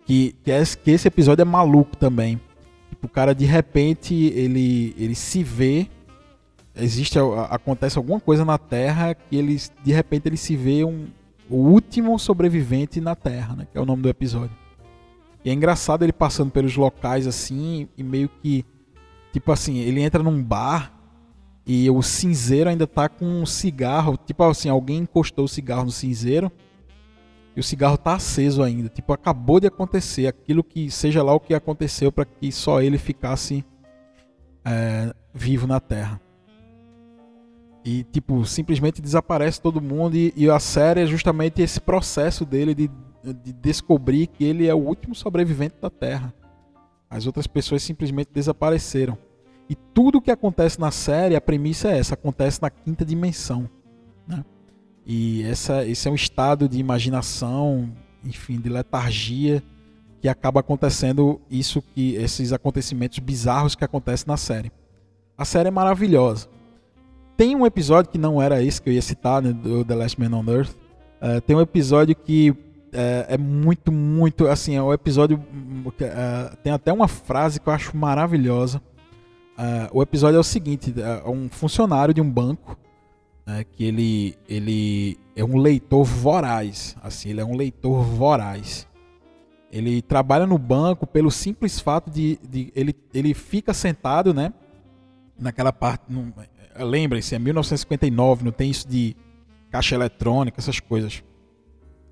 Que, 0.04 0.34
que, 0.42 0.50
é, 0.50 0.62
que 0.64 0.90
esse 0.90 1.06
episódio 1.08 1.42
é 1.42 1.44
maluco 1.44 1.96
também. 1.96 2.40
Tipo, 2.90 3.06
o 3.06 3.10
cara 3.10 3.34
de 3.34 3.44
repente 3.44 4.14
ele, 4.14 4.94
ele 4.98 5.14
se 5.14 5.42
vê. 5.42 5.88
Existe, 6.74 7.18
acontece 7.50 7.98
alguma 7.98 8.18
coisa 8.18 8.44
na 8.44 8.56
Terra 8.56 9.14
que 9.14 9.36
ele 9.36 9.60
de 9.84 9.92
repente 9.92 10.26
ele 10.26 10.38
se 10.38 10.56
vê 10.56 10.84
um, 10.84 11.06
o 11.48 11.56
último 11.56 12.18
sobrevivente 12.18 13.00
na 13.00 13.14
Terra, 13.14 13.54
né? 13.54 13.66
Que 13.70 13.76
é 13.76 13.80
o 13.80 13.86
nome 13.86 14.02
do 14.02 14.08
episódio. 14.08 14.56
E 15.44 15.50
é 15.50 15.52
engraçado 15.52 16.02
ele 16.02 16.12
passando 16.12 16.50
pelos 16.50 16.76
locais 16.76 17.26
assim 17.26 17.88
e 17.96 18.02
meio 18.02 18.28
que 18.42 18.64
tipo 19.32 19.50
assim, 19.52 19.78
ele 19.78 20.00
entra 20.00 20.22
num 20.22 20.42
bar 20.42 20.92
e 21.66 21.88
o 21.90 22.02
cinzeiro 22.02 22.68
ainda 22.68 22.86
tá 22.86 23.08
com 23.08 23.24
um 23.24 23.46
cigarro, 23.46 24.16
tipo 24.16 24.42
assim, 24.42 24.68
alguém 24.68 24.98
encostou 24.98 25.44
o 25.44 25.48
cigarro 25.48 25.84
no 25.84 25.90
cinzeiro 25.90 26.50
e 27.54 27.60
o 27.60 27.62
cigarro 27.62 27.98
tá 27.98 28.14
aceso 28.14 28.62
ainda. 28.62 28.88
Tipo, 28.88 29.12
acabou 29.12 29.60
de 29.60 29.66
acontecer 29.66 30.26
aquilo 30.26 30.64
que, 30.64 30.90
seja 30.90 31.22
lá 31.22 31.34
o 31.34 31.40
que 31.40 31.54
aconteceu 31.54 32.10
para 32.10 32.24
que 32.24 32.50
só 32.50 32.80
ele 32.80 32.98
ficasse 32.98 33.64
é, 34.64 35.14
vivo 35.34 35.66
na 35.66 35.78
Terra. 35.78 36.20
E, 37.84 38.04
tipo, 38.04 38.44
simplesmente 38.46 39.02
desaparece 39.02 39.60
todo 39.60 39.80
mundo. 39.80 40.16
E, 40.16 40.32
e, 40.36 40.48
a 40.48 40.58
série 40.58 41.02
é 41.02 41.06
justamente 41.06 41.60
esse 41.60 41.80
processo 41.80 42.44
dele 42.44 42.74
de, 42.74 42.90
de 43.42 43.52
descobrir 43.52 44.28
que 44.28 44.44
ele 44.44 44.66
é 44.66 44.74
o 44.74 44.78
último 44.78 45.14
sobrevivente 45.14 45.74
da 45.80 45.90
Terra. 45.90 46.32
As 47.10 47.26
outras 47.26 47.46
pessoas 47.46 47.82
simplesmente 47.82 48.30
desapareceram. 48.32 49.18
E 49.68 49.74
tudo 49.74 50.20
que 50.22 50.30
acontece 50.30 50.80
na 50.80 50.90
série, 50.90 51.36
a 51.36 51.40
premissa 51.40 51.90
é 51.90 51.98
essa: 51.98 52.14
acontece 52.14 52.62
na 52.62 52.70
quinta 52.70 53.04
dimensão. 53.04 53.68
Né? 54.26 54.44
E 55.06 55.42
essa, 55.42 55.84
esse 55.86 56.08
é 56.08 56.10
um 56.10 56.14
estado 56.14 56.68
de 56.68 56.78
imaginação, 56.78 57.90
enfim, 58.24 58.60
de 58.60 58.68
letargia 58.68 59.62
que 60.20 60.28
acaba 60.28 60.60
acontecendo 60.60 61.40
isso 61.50 61.82
que 61.82 62.14
esses 62.14 62.52
acontecimentos 62.52 63.18
bizarros 63.18 63.74
que 63.74 63.84
acontecem 63.84 64.26
na 64.28 64.36
série. 64.36 64.70
A 65.36 65.44
série 65.44 65.68
é 65.68 65.72
maravilhosa. 65.72 66.48
Tem 67.36 67.56
um 67.56 67.66
episódio 67.66 68.12
que 68.12 68.18
não 68.18 68.40
era 68.40 68.62
esse 68.62 68.80
que 68.80 68.88
eu 68.88 68.92
ia 68.94 69.02
citar, 69.02 69.42
né, 69.42 69.52
do 69.52 69.84
The 69.84 69.94
Last 69.96 70.20
Man 70.20 70.38
on 70.38 70.48
Earth. 70.48 70.70
Uh, 70.70 71.40
tem 71.40 71.56
um 71.56 71.60
episódio 71.60 72.14
que 72.14 72.50
uh, 72.50 72.56
é 73.26 73.36
muito, 73.36 73.90
muito, 73.90 74.46
assim, 74.46 74.76
é 74.76 74.82
um 74.82 74.92
episódio 74.92 75.38
uh, 75.38 76.56
tem 76.62 76.72
até 76.72 76.92
uma 76.92 77.08
frase 77.08 77.58
que 77.58 77.68
eu 77.68 77.72
acho 77.72 77.96
maravilhosa. 77.96 78.80
o 79.92 80.00
episódio 80.02 80.36
é 80.36 80.40
o 80.40 80.44
seguinte: 80.44 80.94
é 80.96 81.28
um 81.28 81.48
funcionário 81.48 82.14
de 82.14 82.20
um 82.20 82.30
banco 82.30 82.78
né, 83.46 83.64
que 83.64 83.84
ele, 83.84 84.36
ele 84.48 85.18
é 85.34 85.44
um 85.44 85.58
leitor 85.58 86.04
voraz, 86.04 86.96
assim, 87.02 87.30
ele 87.30 87.40
é 87.40 87.44
um 87.44 87.56
leitor 87.56 88.02
voraz. 88.02 88.86
Ele 89.70 90.02
trabalha 90.02 90.46
no 90.46 90.58
banco 90.58 91.06
pelo 91.06 91.30
simples 91.30 91.80
fato 91.80 92.10
de, 92.10 92.38
de 92.48 92.72
ele, 92.74 92.94
ele 93.12 93.34
fica 93.34 93.72
sentado, 93.72 94.34
né, 94.34 94.52
naquela 95.38 95.72
parte, 95.72 96.04
lembrem-se, 96.78 97.34
é 97.34 97.38
1959, 97.38 98.44
não 98.44 98.52
tem 98.52 98.70
isso 98.70 98.86
de 98.88 99.16
caixa 99.70 99.94
eletrônica, 99.94 100.60
essas 100.60 100.78
coisas. 100.78 101.22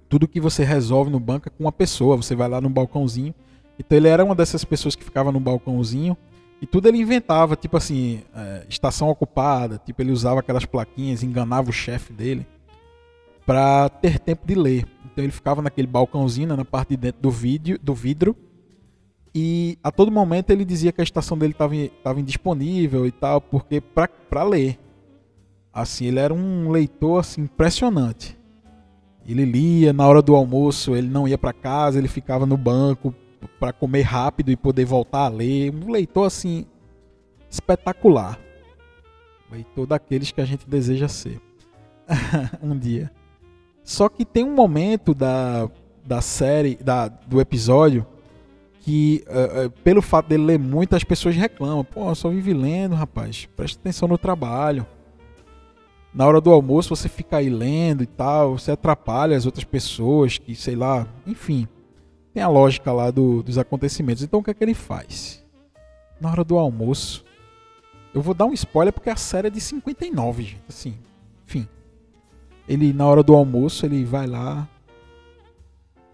Tudo 0.09 0.27
que 0.27 0.41
você 0.41 0.65
resolve 0.65 1.11
no 1.11 1.21
banco 1.21 1.49
é 1.49 1.51
com 1.51 1.65
uma 1.65 1.73
pessoa, 1.73 2.17
você 2.17 2.35
vai 2.35 2.49
lá 2.49 2.61
no 2.61 2.69
balcãozinho. 2.69 3.35
Então 3.79 3.97
ele 3.97 4.09
era 4.09 4.25
uma 4.25 4.35
dessas 4.35 4.65
pessoas 4.65 4.97
que 4.97 5.05
ficava 5.05 5.31
no 5.31 5.39
balcãozinho 5.39 6.17
e 6.61 6.67
tudo 6.67 6.89
ele 6.89 6.99
inventava, 6.99 7.57
tipo 7.57 7.77
assim, 7.77 8.23
é, 8.35 8.67
estação 8.69 9.09
ocupada, 9.09 9.81
tipo 9.85 10.03
ele 10.03 10.13
usava 10.13 10.41
aquelas 10.41 10.67
plaquinhas, 10.67 11.23
enganava 11.23 11.71
o 11.71 11.73
chefe 11.73 12.13
dele 12.13 12.47
para 13.47 13.89
ter 13.89 14.19
tempo 14.19 14.47
de 14.47 14.55
ler. 14.55 14.87
Então 15.07 15.25
ele 15.25 15.33
ficava 15.33 15.63
naquele 15.63 15.87
balcãozinho, 15.87 16.49
né, 16.49 16.57
na 16.57 16.65
parte 16.65 16.91
de 16.91 16.97
dentro 16.99 17.23
do, 17.23 17.31
vídeo, 17.31 17.79
do 17.83 17.95
vidro, 17.95 18.37
e 19.35 19.79
a 19.83 19.91
todo 19.91 20.11
momento 20.11 20.51
ele 20.51 20.65
dizia 20.65 20.93
que 20.93 21.01
a 21.01 21.05
estação 21.05 21.39
dele 21.39 21.53
estava 21.53 22.21
indisponível 22.21 23.07
e 23.07 23.13
tal, 23.13 23.41
porque 23.41 23.81
para 23.81 24.43
ler. 24.45 24.79
Assim, 25.73 26.07
ele 26.07 26.19
era 26.19 26.35
um 26.35 26.69
leitor 26.71 27.21
assim, 27.21 27.43
impressionante. 27.43 28.37
Ele 29.25 29.45
lia 29.45 29.93
na 29.93 30.07
hora 30.07 30.21
do 30.21 30.35
almoço, 30.35 30.97
ele 30.97 31.09
não 31.09 31.29
ia 31.29 31.39
para 31.39 31.53
casa, 31.53 31.99
ele 31.99 32.09
ficava 32.09 32.45
no 32.45 32.57
banco 32.57 33.15
para 33.59 33.73
comer 33.73 34.03
rápido 34.03 34.51
e 34.51 34.57
poder 34.57 34.85
voltar 34.85 35.27
a 35.27 35.29
ler. 35.29 35.75
Um 35.75 35.91
leitor 35.91 36.27
assim 36.27 36.67
espetacular. 37.49 38.39
Leitor 39.51 39.87
daqueles 39.87 40.31
que 40.31 40.41
a 40.41 40.45
gente 40.45 40.69
deseja 40.69 41.09
ser 41.09 41.41
um 42.63 42.77
dia. 42.77 43.11
Só 43.83 44.09
que 44.09 44.25
tem 44.25 44.45
um 44.45 44.55
momento 44.55 45.15
da, 45.15 45.69
da 46.05 46.21
série, 46.21 46.77
da, 46.77 47.09
do 47.09 47.41
episódio, 47.41 48.07
que 48.81 49.25
uh, 49.27 49.67
uh, 49.67 49.71
pelo 49.83 50.01
fato 50.01 50.29
dele 50.29 50.45
ler 50.45 50.59
muito, 50.59 50.95
as 50.95 51.05
pessoas 51.05 51.35
reclamam. 51.35 51.85
Pô, 51.85 52.15
só 52.15 52.29
vive 52.29 52.55
lendo, 52.55 52.95
rapaz. 52.95 53.49
Presta 53.57 53.81
atenção 53.81 54.07
no 54.07 54.17
trabalho. 54.17 54.87
Na 56.13 56.27
hora 56.27 56.41
do 56.41 56.51
almoço 56.51 56.95
você 56.95 57.09
fica 57.09 57.37
aí 57.37 57.49
lendo 57.49 58.03
e 58.03 58.07
tal, 58.07 58.59
você 58.59 58.73
atrapalha 58.73 59.37
as 59.37 59.47
outras 59.47 59.65
pessoas 59.65 60.39
que, 60.39 60.57
sei 60.57 60.75
lá, 60.75 61.07
enfim. 61.27 61.69
Tem 62.33 62.43
a 62.43 62.49
lógica 62.49 62.93
lá 62.93 63.11
do, 63.11 63.43
dos 63.43 63.59
acontecimentos. 63.59 64.23
Então 64.23 64.41
o 64.41 64.43
que 64.43 64.51
é 64.51 64.55
que 64.55 64.63
ele 64.63 64.75
faz? 64.75 65.45
Na 66.21 66.31
hora 66.31 66.45
do 66.45 66.59
almoço. 66.59 67.25
Eu 68.15 68.23
vou 68.23 68.35
dar 68.35 68.47
um 68.47 68.53
spoiler 68.53 68.93
porque 68.93 69.11
a 69.11 69.17
série 69.17 69.49
é 69.49 69.51
de 69.51 69.61
59, 69.61 70.43
gente. 70.43 70.63
Assim, 70.69 70.95
enfim. 71.47 71.69
Ele, 72.69 72.93
na 72.93 73.07
hora 73.07 73.23
do 73.23 73.35
almoço, 73.35 73.85
ele 73.85 74.05
vai 74.05 74.27
lá. 74.27 74.69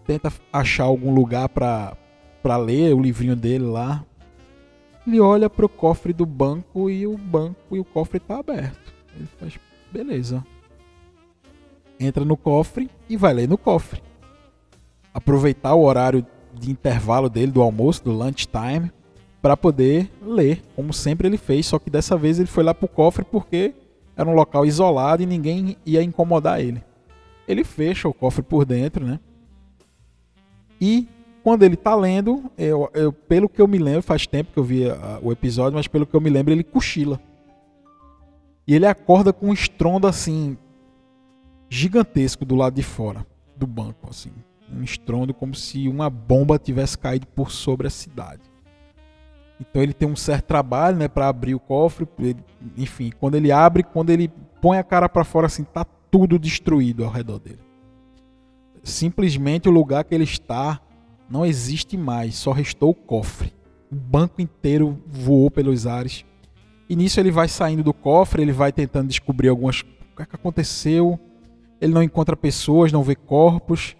Tenta 0.05 0.31
achar 0.51 0.85
algum 0.85 1.13
lugar 1.13 1.49
para 1.49 1.95
pra 2.41 2.55
ler 2.55 2.93
o 2.93 3.01
livrinho 3.01 3.35
dele 3.35 3.65
lá. 3.65 4.05
Ele 5.05 5.19
olha 5.19 5.49
pro 5.49 5.67
cofre 5.67 6.13
do 6.13 6.25
banco 6.25 6.89
e 6.89 7.05
o 7.05 7.17
banco 7.17 7.75
e 7.75 7.79
o 7.79 7.85
cofre 7.85 8.19
tá 8.19 8.39
aberto. 8.39 8.93
Ele 9.15 9.27
faz, 9.39 9.59
beleza. 9.91 10.45
Entra 11.99 12.23
no 12.23 12.37
cofre 12.37 12.89
e 13.09 13.17
vai 13.17 13.33
ler 13.33 13.49
no 13.49 13.57
cofre 13.57 14.01
aproveitar 15.17 15.73
o 15.73 15.83
horário 15.83 16.23
de 16.53 16.69
intervalo 16.69 17.27
dele, 17.27 17.51
do 17.51 17.63
almoço, 17.63 18.03
do 18.03 18.11
lunchtime, 18.11 18.91
para 19.41 19.57
poder 19.57 20.11
ler, 20.21 20.61
como 20.75 20.93
sempre 20.93 21.27
ele 21.27 21.37
fez, 21.37 21.65
só 21.65 21.79
que 21.79 21.89
dessa 21.89 22.15
vez 22.15 22.37
ele 22.37 22.47
foi 22.47 22.63
lá 22.63 22.71
pro 22.71 22.87
cofre 22.87 23.25
porque 23.25 23.73
era 24.15 24.29
um 24.29 24.35
local 24.35 24.63
isolado 24.63 25.23
e 25.23 25.25
ninguém 25.25 25.75
ia 25.83 26.03
incomodar 26.03 26.61
ele. 26.61 26.83
Ele 27.47 27.63
fecha 27.63 28.07
o 28.07 28.13
cofre 28.13 28.43
por 28.43 28.63
dentro, 28.63 29.03
né? 29.03 29.19
E 30.79 31.07
quando 31.43 31.63
ele 31.63 31.75
tá 31.75 31.95
lendo, 31.95 32.43
eu, 32.55 32.87
eu, 32.93 33.11
pelo 33.11 33.49
que 33.49 33.59
eu 33.59 33.67
me 33.67 33.79
lembro, 33.79 34.03
faz 34.03 34.27
tempo 34.27 34.51
que 34.53 34.59
eu 34.59 34.63
vi 34.63 34.87
a, 34.87 35.19
o 35.23 35.31
episódio, 35.31 35.77
mas 35.77 35.87
pelo 35.87 36.05
que 36.05 36.15
eu 36.15 36.21
me 36.21 36.29
lembro, 36.29 36.53
ele 36.53 36.63
cochila. 36.63 37.19
E 38.67 38.75
ele 38.75 38.85
acorda 38.85 39.33
com 39.33 39.47
um 39.47 39.53
estrondo 39.53 40.05
assim 40.05 40.55
gigantesco 41.69 42.45
do 42.45 42.55
lado 42.55 42.75
de 42.75 42.83
fora 42.83 43.25
do 43.55 43.65
banco, 43.65 44.07
assim 44.11 44.31
um 44.71 44.83
estrondo 44.83 45.33
como 45.33 45.55
se 45.55 45.87
uma 45.87 46.09
bomba 46.09 46.59
tivesse 46.59 46.97
caído 46.97 47.27
por 47.27 47.51
sobre 47.51 47.87
a 47.87 47.89
cidade. 47.89 48.41
Então 49.59 49.81
ele 49.81 49.93
tem 49.93 50.07
um 50.07 50.15
certo 50.15 50.45
trabalho, 50.45 50.97
né, 50.97 51.07
para 51.07 51.27
abrir 51.27 51.55
o 51.55 51.59
cofre. 51.59 52.07
Ele, 52.19 52.37
enfim, 52.77 53.11
quando 53.19 53.35
ele 53.35 53.51
abre, 53.51 53.83
quando 53.83 54.09
ele 54.11 54.29
põe 54.61 54.77
a 54.77 54.83
cara 54.83 55.09
para 55.09 55.23
fora, 55.23 55.47
assim, 55.47 55.63
tá 55.63 55.85
tudo 56.11 56.37
destruído 56.37 57.03
ao 57.03 57.11
redor 57.11 57.39
dele. 57.39 57.59
Simplesmente 58.83 59.67
o 59.67 59.71
lugar 59.71 60.03
que 60.03 60.15
ele 60.15 60.23
está 60.23 60.79
não 61.29 61.45
existe 61.45 61.97
mais, 61.97 62.35
só 62.35 62.51
restou 62.51 62.91
o 62.91 62.95
cofre. 62.95 63.53
O 63.91 63.95
banco 63.95 64.41
inteiro 64.41 65.01
voou 65.05 65.51
pelos 65.51 65.85
ares. 65.85 66.23
E 66.89 66.95
nisso 66.95 67.19
ele 67.19 67.31
vai 67.31 67.49
saindo 67.49 67.83
do 67.83 67.93
cofre, 67.93 68.41
ele 68.41 68.53
vai 68.53 68.71
tentando 68.71 69.09
descobrir 69.09 69.49
algumas 69.49 69.81
o 69.81 70.15
que, 70.15 70.21
é 70.21 70.25
que 70.25 70.35
aconteceu. 70.35 71.19
Ele 71.81 71.93
não 71.93 72.01
encontra 72.01 72.35
pessoas, 72.35 72.91
não 72.91 73.03
vê 73.03 73.15
corpos. 73.15 73.96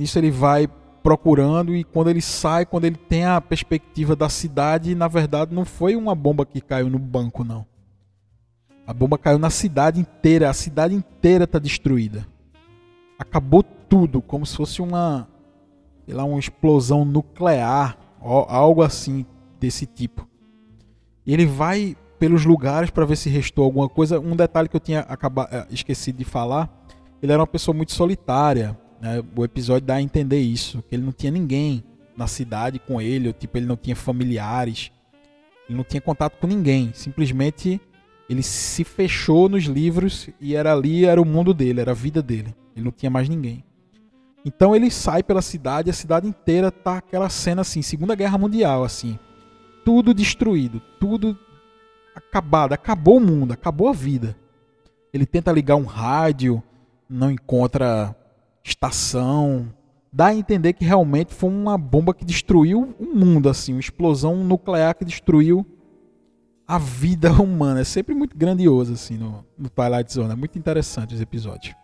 Nisso 0.00 0.18
ele 0.18 0.30
vai 0.30 0.66
procurando 1.02 1.76
e 1.76 1.84
quando 1.84 2.08
ele 2.08 2.22
sai, 2.22 2.64
quando 2.64 2.86
ele 2.86 2.96
tem 2.96 3.26
a 3.26 3.38
perspectiva 3.38 4.16
da 4.16 4.30
cidade, 4.30 4.94
na 4.94 5.06
verdade 5.06 5.54
não 5.54 5.66
foi 5.66 5.94
uma 5.94 6.14
bomba 6.14 6.46
que 6.46 6.58
caiu 6.58 6.88
no 6.88 6.98
banco, 6.98 7.44
não. 7.44 7.66
A 8.86 8.94
bomba 8.94 9.18
caiu 9.18 9.38
na 9.38 9.50
cidade 9.50 10.00
inteira, 10.00 10.48
a 10.48 10.54
cidade 10.54 10.94
inteira 10.94 11.44
está 11.44 11.58
destruída. 11.58 12.26
Acabou 13.18 13.62
tudo, 13.62 14.22
como 14.22 14.46
se 14.46 14.56
fosse 14.56 14.80
uma, 14.80 15.28
sei 16.06 16.14
lá, 16.14 16.24
uma 16.24 16.38
explosão 16.38 17.04
nuclear, 17.04 17.98
algo 18.22 18.80
assim 18.80 19.26
desse 19.60 19.84
tipo. 19.84 20.26
E 21.26 21.34
ele 21.34 21.44
vai 21.44 21.94
pelos 22.18 22.46
lugares 22.46 22.88
para 22.88 23.04
ver 23.04 23.16
se 23.16 23.28
restou 23.28 23.66
alguma 23.66 23.86
coisa. 23.86 24.18
Um 24.18 24.34
detalhe 24.34 24.66
que 24.66 24.76
eu 24.76 24.80
tinha 24.80 25.00
acabado, 25.00 25.52
eh, 25.52 25.66
esquecido 25.70 26.16
de 26.16 26.24
falar, 26.24 26.70
ele 27.22 27.32
era 27.32 27.42
uma 27.42 27.46
pessoa 27.46 27.76
muito 27.76 27.92
solitária 27.92 28.79
né? 29.00 29.22
O 29.34 29.44
episódio 29.44 29.86
dá 29.86 29.94
a 29.94 30.02
entender 30.02 30.40
isso, 30.40 30.82
que 30.88 30.94
ele 30.94 31.02
não 31.04 31.12
tinha 31.12 31.32
ninguém 31.32 31.82
na 32.16 32.26
cidade 32.26 32.78
com 32.78 33.00
ele, 33.00 33.28
ou, 33.28 33.32
tipo, 33.32 33.56
ele 33.56 33.66
não 33.66 33.76
tinha 33.76 33.96
familiares, 33.96 34.90
ele 35.68 35.76
não 35.76 35.84
tinha 35.84 36.00
contato 36.00 36.36
com 36.38 36.46
ninguém, 36.46 36.90
simplesmente 36.92 37.80
ele 38.28 38.44
se 38.44 38.84
fechou 38.84 39.48
nos 39.48 39.64
livros 39.64 40.28
e 40.40 40.54
era 40.54 40.72
ali, 40.72 41.04
era 41.04 41.20
o 41.20 41.24
mundo 41.24 41.52
dele, 41.52 41.80
era 41.80 41.90
a 41.90 41.94
vida 41.94 42.22
dele. 42.22 42.54
Ele 42.76 42.84
não 42.84 42.92
tinha 42.92 43.10
mais 43.10 43.28
ninguém. 43.28 43.64
Então 44.44 44.74
ele 44.74 44.88
sai 44.88 45.20
pela 45.20 45.42
cidade, 45.42 45.90
a 45.90 45.92
cidade 45.92 46.28
inteira 46.28 46.70
tá 46.70 46.98
aquela 46.98 47.28
cena 47.28 47.62
assim, 47.62 47.82
Segunda 47.82 48.14
Guerra 48.14 48.38
Mundial, 48.38 48.84
assim. 48.84 49.18
Tudo 49.84 50.14
destruído, 50.14 50.80
tudo 51.00 51.36
acabado, 52.14 52.72
acabou 52.72 53.16
o 53.16 53.20
mundo, 53.20 53.52
acabou 53.52 53.88
a 53.88 53.92
vida. 53.92 54.36
Ele 55.12 55.26
tenta 55.26 55.50
ligar 55.50 55.74
um 55.74 55.84
rádio, 55.84 56.62
não 57.08 57.32
encontra 57.32 58.14
estação. 58.64 59.72
Dá 60.12 60.26
a 60.26 60.34
entender 60.34 60.72
que 60.72 60.84
realmente 60.84 61.32
foi 61.32 61.50
uma 61.50 61.78
bomba 61.78 62.12
que 62.12 62.24
destruiu 62.24 62.94
o 62.98 63.04
mundo, 63.04 63.48
assim, 63.48 63.72
uma 63.72 63.80
explosão 63.80 64.36
nuclear 64.42 64.94
que 64.94 65.04
destruiu 65.04 65.64
a 66.66 66.78
vida 66.78 67.32
humana. 67.40 67.80
É 67.80 67.84
sempre 67.84 68.14
muito 68.14 68.36
grandioso, 68.36 68.92
assim, 68.92 69.16
no, 69.16 69.44
no 69.56 69.68
Twilight 69.68 70.12
Zone. 70.12 70.32
É 70.32 70.36
muito 70.36 70.58
interessante 70.58 71.14
os 71.14 71.20
episódios. 71.20 71.74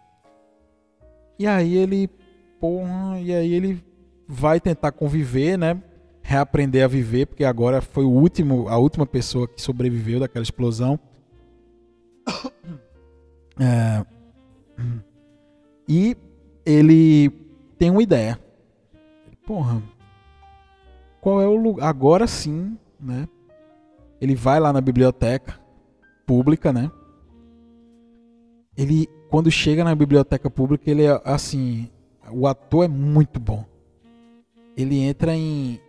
E 1.38 1.46
aí 1.46 1.76
ele, 1.76 2.08
porra, 2.60 3.20
e 3.20 3.32
aí 3.32 3.52
ele 3.52 3.84
vai 4.26 4.58
tentar 4.58 4.92
conviver, 4.92 5.56
né? 5.56 5.80
Reaprender 6.22 6.84
a 6.84 6.88
viver, 6.88 7.26
porque 7.26 7.44
agora 7.44 7.80
foi 7.80 8.04
o 8.04 8.10
último, 8.10 8.68
a 8.68 8.76
última 8.76 9.06
pessoa 9.06 9.46
que 9.46 9.62
sobreviveu 9.62 10.20
daquela 10.20 10.42
explosão. 10.42 10.98
É, 13.58 14.04
e 15.88 16.14
ele 16.66 17.30
tem 17.78 17.90
uma 17.90 18.02
ideia. 18.02 18.38
Porra, 19.46 19.80
qual 21.20 21.40
é 21.40 21.46
o 21.46 21.54
lugar? 21.54 21.88
Agora 21.88 22.26
sim, 22.26 22.76
né? 23.00 23.28
Ele 24.20 24.34
vai 24.34 24.58
lá 24.58 24.72
na 24.72 24.80
biblioteca 24.80 25.60
pública, 26.26 26.72
né? 26.72 26.90
Ele, 28.76 29.08
quando 29.30 29.50
chega 29.50 29.84
na 29.84 29.94
biblioteca 29.94 30.50
pública, 30.50 30.90
ele 30.90 31.04
é 31.04 31.20
assim, 31.24 31.88
o 32.30 32.46
ator 32.46 32.84
é 32.84 32.88
muito 32.88 33.38
bom. 33.38 33.64
Ele 34.76 34.98
entra 34.98 35.34
em, 35.34 35.80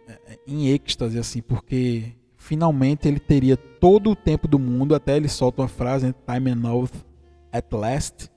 em 0.48 0.68
êxtase, 0.68 1.18
assim, 1.18 1.42
porque 1.42 2.14
finalmente 2.38 3.08
ele 3.08 3.20
teria 3.20 3.58
todo 3.58 4.12
o 4.12 4.16
tempo 4.16 4.48
do 4.48 4.60
mundo, 4.60 4.96
até 4.96 5.18
ele 5.18 5.28
solta 5.28 5.64
uma 5.64 5.68
frase, 5.68 6.08
né? 6.08 6.16
Time 6.32 6.52
enough 6.52 6.92
at 7.52 7.66
last. 7.74 8.30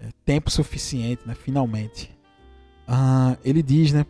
É, 0.00 0.08
tempo 0.24 0.50
suficiente, 0.50 1.22
né? 1.26 1.34
Finalmente. 1.34 2.16
Ah, 2.86 3.36
ele 3.44 3.62
diz, 3.62 3.92
né? 3.92 4.06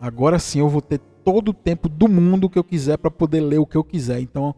Agora 0.00 0.38
sim 0.38 0.60
eu 0.60 0.68
vou 0.68 0.80
ter 0.80 0.98
todo 1.24 1.50
o 1.50 1.54
tempo 1.54 1.88
do 1.88 2.08
mundo 2.08 2.48
que 2.48 2.58
eu 2.58 2.64
quiser 2.64 2.96
para 2.98 3.10
poder 3.10 3.40
ler 3.40 3.58
o 3.58 3.66
que 3.66 3.76
eu 3.76 3.84
quiser. 3.84 4.20
Então, 4.20 4.54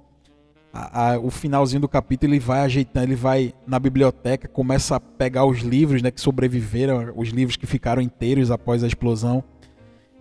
a, 0.72 1.12
a, 1.12 1.18
o 1.18 1.31
finalzinho 1.31 1.81
do 1.81 1.88
capítulo 1.88 2.33
ele 2.33 2.40
vai 2.40 2.61
ajeitando, 2.61 3.07
ele 3.07 3.14
vai 3.14 3.52
na 3.66 3.78
biblioteca, 3.78 4.48
começa 4.48 4.96
a 4.96 5.00
pegar 5.00 5.44
os 5.44 5.61
livros 5.61 6.02
né, 6.02 6.11
que 6.11 6.20
sobreviveram, 6.20 7.12
os 7.16 7.28
livros 7.28 7.57
que 7.57 7.66
ficaram 7.66 8.00
inteiros 8.00 8.50
após 8.50 8.83
a 8.83 8.87
explosão. 8.87 9.44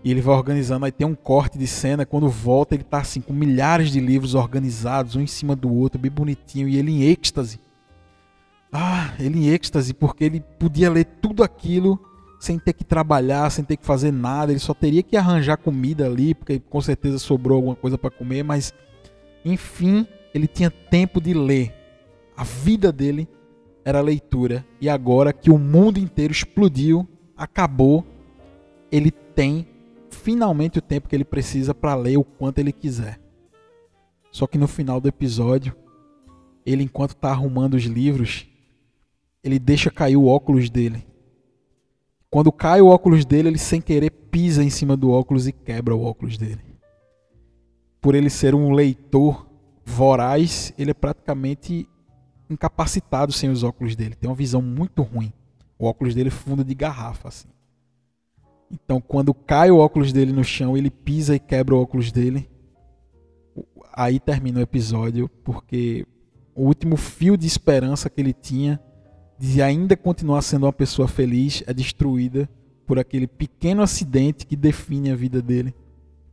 E 0.04 0.10
ele 0.10 0.20
vai 0.20 0.36
organizando, 0.36 0.86
aí 0.86 0.92
tem 0.92 1.06
um 1.06 1.14
corte 1.14 1.60
de 1.60 1.68
cena, 1.68 2.08
quando 2.08 2.28
volta 2.28 2.74
ele 2.74 2.84
tá 2.84 3.00
assim 3.00 3.22
com 3.22 3.34
milhares 3.34 3.92
de 3.92 4.00
livros 4.00 4.34
organizados, 4.34 5.16
um 5.16 5.22
em 5.22 5.28
cima 5.28 5.56
do 5.56 5.72
outro, 5.72 6.02
bem 6.02 6.10
bonitinho, 6.10 6.68
e 6.68 6.76
ele 6.76 6.92
em 6.92 7.04
êxtase. 7.04 7.60
Ah, 8.72 9.14
ele 9.20 9.40
em 9.40 9.50
êxtase, 9.50 9.94
porque 9.94 10.24
ele 10.24 10.40
podia 10.58 10.90
ler 10.90 11.06
tudo 11.22 11.44
aquilo 11.44 12.00
sem 12.40 12.58
ter 12.58 12.74
que 12.74 12.84
trabalhar, 12.84 13.50
sem 13.52 13.64
ter 13.64 13.78
que 13.78 13.86
fazer 13.86 14.12
nada, 14.12 14.52
ele 14.52 14.60
só 14.60 14.74
teria 14.74 15.04
que 15.04 15.16
arranjar 15.16 15.58
comida 15.58 16.08
ali, 16.08 16.34
porque 16.34 16.60
com 16.60 16.82
certeza 16.82 17.20
sobrou 17.20 17.58
alguma 17.58 17.76
coisa 17.76 18.00
para 18.00 18.10
comer, 18.10 18.44
mas 18.44 18.74
enfim, 19.46 20.08
ele 20.34 20.48
tinha 20.48 20.72
tempo 20.72 21.22
de 21.22 21.36
ler. 21.36 21.72
A 22.36 22.44
vida 22.44 22.92
dele 22.92 23.28
era 23.86 24.02
leitura, 24.02 24.66
e 24.80 24.90
agora 24.90 25.32
que 25.32 25.52
o 25.52 25.58
mundo 25.60 26.00
inteiro 26.00 26.32
explodiu, 26.32 27.08
acabou, 27.38 28.04
ele 28.92 29.12
tem 29.12 29.68
finalmente 30.10 30.80
o 30.80 30.82
tempo 30.82 31.08
que 31.08 31.16
ele 31.16 31.26
precisa 31.26 31.76
para 31.76 31.94
ler 31.94 32.18
o 32.18 32.24
quanto 32.24 32.58
ele 32.58 32.72
quiser. 32.72 33.20
Só 34.32 34.48
que 34.48 34.58
no 34.58 34.68
final 34.68 35.00
do 35.00 35.08
episódio, 35.08 35.76
ele 36.66 36.84
enquanto 36.84 37.12
está 37.12 37.30
arrumando 37.30 37.76
os 37.76 37.84
livros, 37.84 38.48
ele 39.44 39.60
deixa 39.60 39.90
cair 39.90 40.18
o 40.18 40.28
óculos 40.28 40.70
dele 40.70 41.06
quando 42.32 42.50
cai 42.50 42.80
o 42.80 42.88
óculos 42.88 43.26
dele, 43.26 43.50
ele 43.50 43.58
sem 43.58 43.82
querer 43.82 44.10
pisa 44.10 44.64
em 44.64 44.70
cima 44.70 44.96
do 44.96 45.12
óculos 45.12 45.48
e 45.48 45.52
quebra 45.52 45.94
o 45.94 46.02
óculos 46.02 46.38
dele. 46.38 46.62
Por 48.00 48.16
ele 48.16 48.30
ser 48.30 48.56
um 48.56 48.72
leitor 48.72 49.46
voraz, 49.84 50.74
ele 50.78 50.92
é 50.92 50.94
praticamente 50.94 51.90
incapacitado 52.50 53.34
sem 53.34 53.50
os 53.50 53.64
óculos 53.64 53.98
dele. 53.98 54.16
Tem 54.16 54.30
uma 54.30 54.36
visão 54.36 54.62
muito 54.62 55.02
ruim. 55.02 55.34
O 55.78 55.86
óculos 55.86 56.16
dele 56.16 56.30
é 56.30 56.32
fundo 56.32 56.64
de 56.64 56.74
garrafa 56.74 57.28
assim. 57.28 57.50
Então, 58.72 59.02
quando 59.02 59.34
cai 59.34 59.70
o 59.70 59.80
óculos 59.80 60.14
dele 60.14 60.32
no 60.32 60.44
chão, 60.44 60.78
ele 60.78 60.90
pisa 60.90 61.36
e 61.36 61.40
quebra 61.40 61.76
o 61.76 61.82
óculos 61.82 62.14
dele. 62.14 62.50
Aí 63.94 64.22
termina 64.22 64.60
o 64.60 64.64
episódio, 64.64 65.28
porque 65.44 66.08
o 66.56 66.64
último 66.64 66.96
fio 66.96 67.36
de 67.36 67.46
esperança 67.46 68.10
que 68.10 68.22
ele 68.22 68.32
tinha 68.32 68.80
de 69.42 69.60
ainda 69.60 69.98
continuar 69.98 70.44
sendo 70.44 70.68
uma 70.68 70.72
pessoa 70.72 71.08
feliz 71.08 71.64
é 71.66 71.74
destruída 71.74 72.48
por 72.86 73.00
aquele 73.00 73.26
pequeno 73.26 73.82
acidente 73.82 74.46
que 74.46 74.56
define 74.56 75.10
a 75.10 75.16
vida 75.16 75.42
dele 75.42 75.74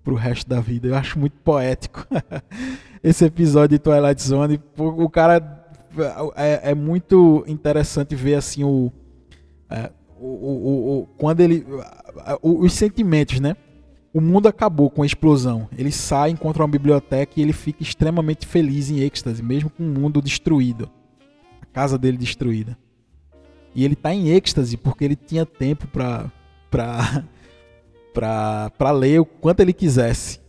pro 0.05 0.14
resto 0.14 0.47
da 0.47 0.61
vida. 0.61 0.88
Eu 0.88 0.94
acho 0.94 1.18
muito 1.18 1.38
poético 1.38 2.07
esse 3.03 3.25
episódio 3.25 3.79
de 3.79 3.83
Twilight 3.83 4.23
Zone. 4.23 4.61
O 4.77 5.09
cara 5.09 5.73
é, 6.37 6.73
é 6.73 6.75
muito 6.75 7.44
interessante 7.49 8.14
ver 8.14 8.35
assim 8.35 8.62
o, 8.62 8.92
é, 9.71 9.90
o, 10.21 10.27
o, 10.27 10.99
o, 10.99 11.07
quando 11.16 11.40
ele 11.40 11.64
os 12.42 12.75
sentimentos, 12.75 13.40
né? 13.40 13.57
O 14.12 14.21
mundo 14.21 14.49
acabou 14.49 14.90
com 14.90 15.03
a 15.03 15.07
explosão. 15.07 15.66
Ele 15.79 15.92
sai, 15.92 16.29
encontra 16.29 16.62
uma 16.62 16.68
biblioteca 16.68 17.33
e 17.37 17.42
ele 17.42 17.55
fica 17.55 17.83
extremamente 17.83 18.47
feliz 18.47 18.90
em 18.90 19.01
êxtase, 19.01 19.42
mesmo 19.42 19.71
com 19.71 19.83
o 19.83 19.87
mundo 19.87 20.21
destruído, 20.21 20.90
a 21.62 21.66
casa 21.66 21.97
dele 21.97 22.18
destruída. 22.18 22.77
E 23.79 23.85
ele 23.85 23.95
tá 23.95 24.12
em 24.12 24.31
êxtase 24.31 24.77
porque 24.77 25.05
ele 25.05 25.14
tinha 25.14 25.47
tempo 25.47 25.87
para 25.87 26.33
para 26.69 27.23
para 28.77 28.91
ler 28.91 29.21
o 29.21 29.25
quanto 29.25 29.61
ele 29.61 29.73
quisesse. 29.73 30.41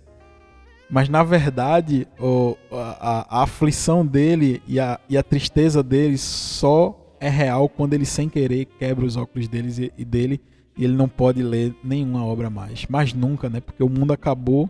Mas 0.90 1.08
na 1.08 1.22
verdade, 1.22 2.08
o, 2.20 2.58
a, 2.72 3.28
a, 3.30 3.44
aflição 3.44 4.04
dele 4.04 4.64
e 4.68 4.80
a, 4.80 5.00
e 5.08 5.16
a 5.16 5.22
tristeza 5.22 5.84
dele 5.84 6.18
só 6.18 7.16
é 7.20 7.30
real 7.30 7.70
quando 7.70 7.94
ele 7.94 8.04
sem 8.04 8.28
querer 8.28 8.66
quebra 8.66 9.06
os 9.06 9.16
óculos 9.16 9.48
deles 9.48 9.78
e, 9.78 9.94
e 9.96 10.04
dele 10.04 10.42
e 10.76 10.84
ele 10.84 10.96
não 10.96 11.08
pode 11.08 11.44
ler 11.44 11.76
nenhuma 11.84 12.26
obra 12.26 12.50
mais. 12.50 12.88
Mas 12.90 13.14
nunca, 13.14 13.48
né? 13.48 13.62
Porque 13.62 13.84
o 13.84 13.90
mundo 13.90 14.12
acabou, 14.12 14.68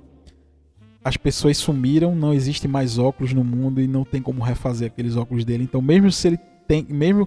as 1.01 1.15
pessoas 1.15 1.55
sumiram, 1.57 2.13
não 2.13 2.33
existe 2.33 2.67
mais 2.67 2.97
óculos 2.97 3.31
no 3.31 3.45
mundo 3.45 3.79
e 3.79 3.87
não 3.87 4.03
tem 4.03 4.21
como 4.21 4.43
refazer 4.43 4.87
aqueles 4.87 5.15
óculos 5.15 5.45
dele. 5.45 5.63
Então, 5.63 5.81
mesmo 5.81 6.11
se 6.11 6.27
ele 6.27 6.39
tem, 6.67 6.85
mesmo 6.89 7.25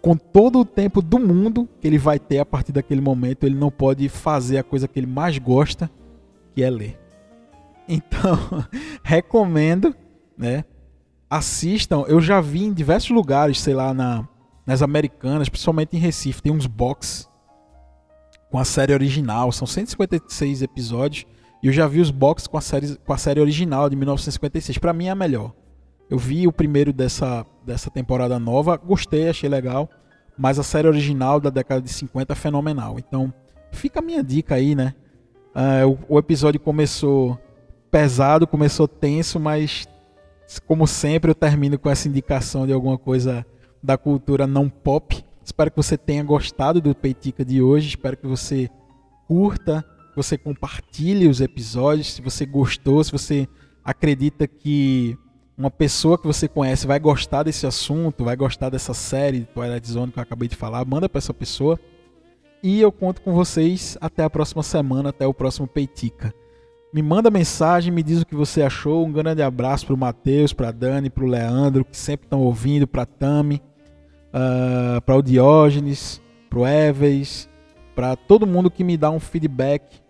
com 0.00 0.16
todo 0.16 0.60
o 0.60 0.64
tempo 0.64 1.02
do 1.02 1.18
mundo 1.18 1.68
que 1.80 1.86
ele 1.86 1.98
vai 1.98 2.18
ter 2.18 2.38
a 2.38 2.46
partir 2.46 2.72
daquele 2.72 3.00
momento, 3.00 3.44
ele 3.44 3.54
não 3.54 3.70
pode 3.70 4.08
fazer 4.08 4.58
a 4.58 4.62
coisa 4.62 4.86
que 4.86 4.98
ele 4.98 5.06
mais 5.06 5.38
gosta, 5.38 5.90
que 6.54 6.62
é 6.62 6.70
ler. 6.70 6.98
Então, 7.90 8.38
recomendo, 9.02 9.96
né? 10.36 10.62
Assistam. 11.30 12.04
Eu 12.06 12.20
já 12.20 12.38
vi 12.38 12.64
em 12.64 12.72
diversos 12.74 13.08
lugares, 13.08 13.58
sei 13.58 13.72
lá, 13.72 13.94
na, 13.94 14.28
nas 14.66 14.82
americanas, 14.82 15.48
principalmente 15.48 15.96
em 15.96 15.98
Recife, 15.98 16.42
tem 16.42 16.52
uns 16.52 16.66
box 16.66 17.26
com 18.50 18.58
a 18.58 18.64
série 18.64 18.92
original. 18.92 19.50
São 19.52 19.66
156 19.66 20.60
episódios. 20.60 21.24
E 21.62 21.68
eu 21.68 21.72
já 21.72 21.86
vi 21.86 22.00
os 22.00 22.10
box 22.10 22.46
com 22.46 22.58
a 22.58 22.60
série, 22.60 22.96
com 22.96 23.12
a 23.14 23.16
série 23.16 23.40
original 23.40 23.88
de 23.88 23.96
1956. 23.96 24.76
Para 24.76 24.92
mim 24.92 25.06
é 25.06 25.10
a 25.10 25.14
melhor. 25.14 25.54
Eu 26.10 26.18
vi 26.18 26.46
o 26.46 26.52
primeiro 26.52 26.92
dessa, 26.92 27.44
dessa 27.64 27.90
temporada 27.90 28.38
nova, 28.38 28.76
gostei, 28.76 29.28
achei 29.28 29.48
legal. 29.48 29.88
Mas 30.36 30.58
a 30.58 30.62
série 30.62 30.88
original 30.88 31.40
da 31.40 31.50
década 31.50 31.82
de 31.82 31.90
50 31.90 32.32
é 32.32 32.36
fenomenal. 32.36 32.98
Então, 32.98 33.32
fica 33.72 33.98
a 33.98 34.02
minha 34.02 34.22
dica 34.22 34.54
aí, 34.54 34.74
né? 34.74 34.94
Uh, 35.54 35.98
o, 36.08 36.14
o 36.14 36.18
episódio 36.18 36.60
começou 36.60 37.38
pesado, 37.90 38.46
começou 38.46 38.86
tenso, 38.86 39.40
mas 39.40 39.86
como 40.66 40.86
sempre 40.86 41.30
eu 41.30 41.34
termino 41.34 41.78
com 41.78 41.90
essa 41.90 42.08
indicação 42.08 42.66
de 42.66 42.72
alguma 42.72 42.96
coisa 42.96 43.44
da 43.82 43.98
cultura 43.98 44.46
não 44.46 44.68
pop. 44.68 45.24
Espero 45.44 45.70
que 45.70 45.76
você 45.76 45.96
tenha 45.96 46.22
gostado 46.22 46.80
do 46.80 46.94
Peitica 46.94 47.44
de 47.44 47.60
hoje. 47.60 47.88
Espero 47.88 48.16
que 48.16 48.26
você 48.26 48.70
curta, 49.26 49.84
que 50.10 50.16
você 50.16 50.38
compartilhe 50.38 51.28
os 51.28 51.40
episódios. 51.40 52.14
Se 52.14 52.22
você 52.22 52.46
gostou, 52.46 53.02
se 53.02 53.12
você 53.12 53.48
acredita 53.84 54.46
que 54.46 55.16
uma 55.58 55.72
pessoa 55.72 56.16
que 56.16 56.26
você 56.26 56.46
conhece 56.46 56.86
vai 56.86 57.00
gostar 57.00 57.42
desse 57.42 57.66
assunto, 57.66 58.24
vai 58.24 58.36
gostar 58.36 58.70
dessa 58.70 58.94
série 58.94 59.40
Twilight 59.52 59.90
Zone 59.90 60.12
que 60.12 60.18
eu 60.20 60.22
acabei 60.22 60.48
de 60.48 60.54
falar, 60.54 60.84
manda 60.84 61.08
para 61.08 61.18
essa 61.18 61.34
pessoa. 61.34 61.78
E 62.62 62.80
eu 62.80 62.92
conto 62.92 63.20
com 63.20 63.32
vocês 63.32 63.98
até 64.00 64.22
a 64.22 64.30
próxima 64.30 64.62
semana, 64.62 65.08
até 65.08 65.26
o 65.26 65.34
próximo 65.34 65.66
Peitica. 65.66 66.32
Me 66.94 67.02
manda 67.02 67.30
mensagem, 67.30 67.92
me 67.92 68.02
diz 68.02 68.22
o 68.22 68.26
que 68.26 68.34
você 68.34 68.62
achou. 68.62 69.04
Um 69.04 69.12
grande 69.12 69.42
abraço 69.42 69.84
para 69.86 69.94
o 69.94 69.98
Matheus, 69.98 70.52
para 70.52 70.70
Dani, 70.70 71.10
para 71.10 71.24
o 71.24 71.28
Leandro, 71.28 71.84
que 71.84 71.96
sempre 71.96 72.26
estão 72.26 72.40
ouvindo, 72.40 72.86
para 72.86 73.04
Tami, 73.04 73.56
uh, 73.56 73.58
ah, 74.96 75.00
para 75.04 75.16
o 75.16 75.22
Diógenes, 75.22 76.20
para 76.48 76.58
o 76.60 76.66
Eves, 76.66 77.48
para 77.94 78.16
todo 78.16 78.46
mundo 78.46 78.70
que 78.70 78.82
me 78.82 78.96
dá 78.96 79.10
um 79.10 79.20
feedback 79.20 80.00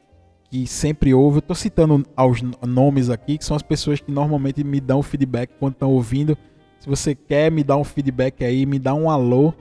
que 0.50 0.66
sempre 0.66 1.12
ouve. 1.12 1.36
Eu 1.36 1.40
estou 1.40 1.56
citando 1.56 2.04
aos 2.16 2.40
nomes 2.66 3.10
aqui, 3.10 3.38
que 3.38 3.44
são 3.44 3.56
as 3.56 3.62
pessoas 3.62 4.00
que 4.00 4.10
normalmente 4.10 4.64
me 4.64 4.80
dão 4.80 5.02
feedback 5.02 5.50
quando 5.58 5.74
estão 5.74 5.90
ouvindo. 5.90 6.36
Se 6.78 6.88
você 6.88 7.14
quer 7.14 7.50
me 7.50 7.64
dar 7.64 7.76
um 7.76 7.84
feedback 7.84 8.44
aí, 8.44 8.64
me 8.64 8.78
dá 8.78 8.94
um 8.94 9.10
alô, 9.10 9.52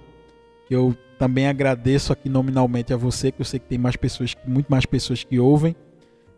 eu 0.70 0.96
também 1.18 1.48
agradeço 1.48 2.14
aqui 2.14 2.30
nominalmente 2.30 2.94
a 2.94 2.98
você, 2.98 3.32
que 3.32 3.42
eu 3.42 3.46
sei 3.46 3.60
que 3.60 3.66
tem 3.66 3.78
mais 3.78 3.96
pessoas, 3.96 4.36
muito 4.46 4.68
mais 4.68 4.86
pessoas 4.86 5.24
que 5.24 5.40
ouvem. 5.40 5.76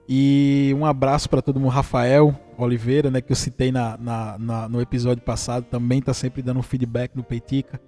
E 0.08 0.74
um 0.76 0.86
abraço 0.86 1.30
para 1.30 1.42
todo 1.42 1.60
mundo, 1.60 1.70
Rafael 1.70 2.34
Oliveira, 2.58 3.12
né, 3.12 3.22
que 3.22 3.32
eu 3.32 3.36
citei 3.36 3.72
na, 3.72 3.96
na, 3.98 4.38
na 4.40 4.70
no 4.70 4.82
episódio 4.82 5.22
passado, 5.22 5.66
também 5.66 6.00
está 6.00 6.14
sempre 6.14 6.42
dando 6.42 6.60
um 6.60 6.64
feedback 6.64 7.16
no 7.16 7.24
Peitica. 7.24 7.80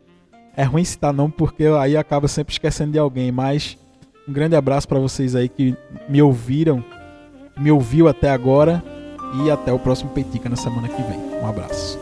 é 0.55 0.63
ruim 0.63 0.83
citar 0.83 1.11
nome 1.13 1.33
porque 1.35 1.65
aí 1.65 1.97
acaba 1.97 2.27
sempre 2.27 2.53
esquecendo 2.53 2.91
de 2.91 2.99
alguém, 2.99 3.31
mas 3.31 3.77
um 4.27 4.33
grande 4.33 4.55
abraço 4.55 4.87
para 4.87 4.99
vocês 4.99 5.35
aí 5.35 5.49
que 5.49 5.75
me 6.07 6.21
ouviram, 6.21 6.83
me 7.57 7.71
ouviu 7.71 8.07
até 8.07 8.29
agora 8.29 8.83
e 9.43 9.51
até 9.51 9.71
o 9.71 9.79
próximo 9.79 10.11
Peitica 10.11 10.49
na 10.49 10.55
semana 10.55 10.87
que 10.87 11.01
vem. 11.01 11.19
Um 11.41 11.47
abraço. 11.47 11.99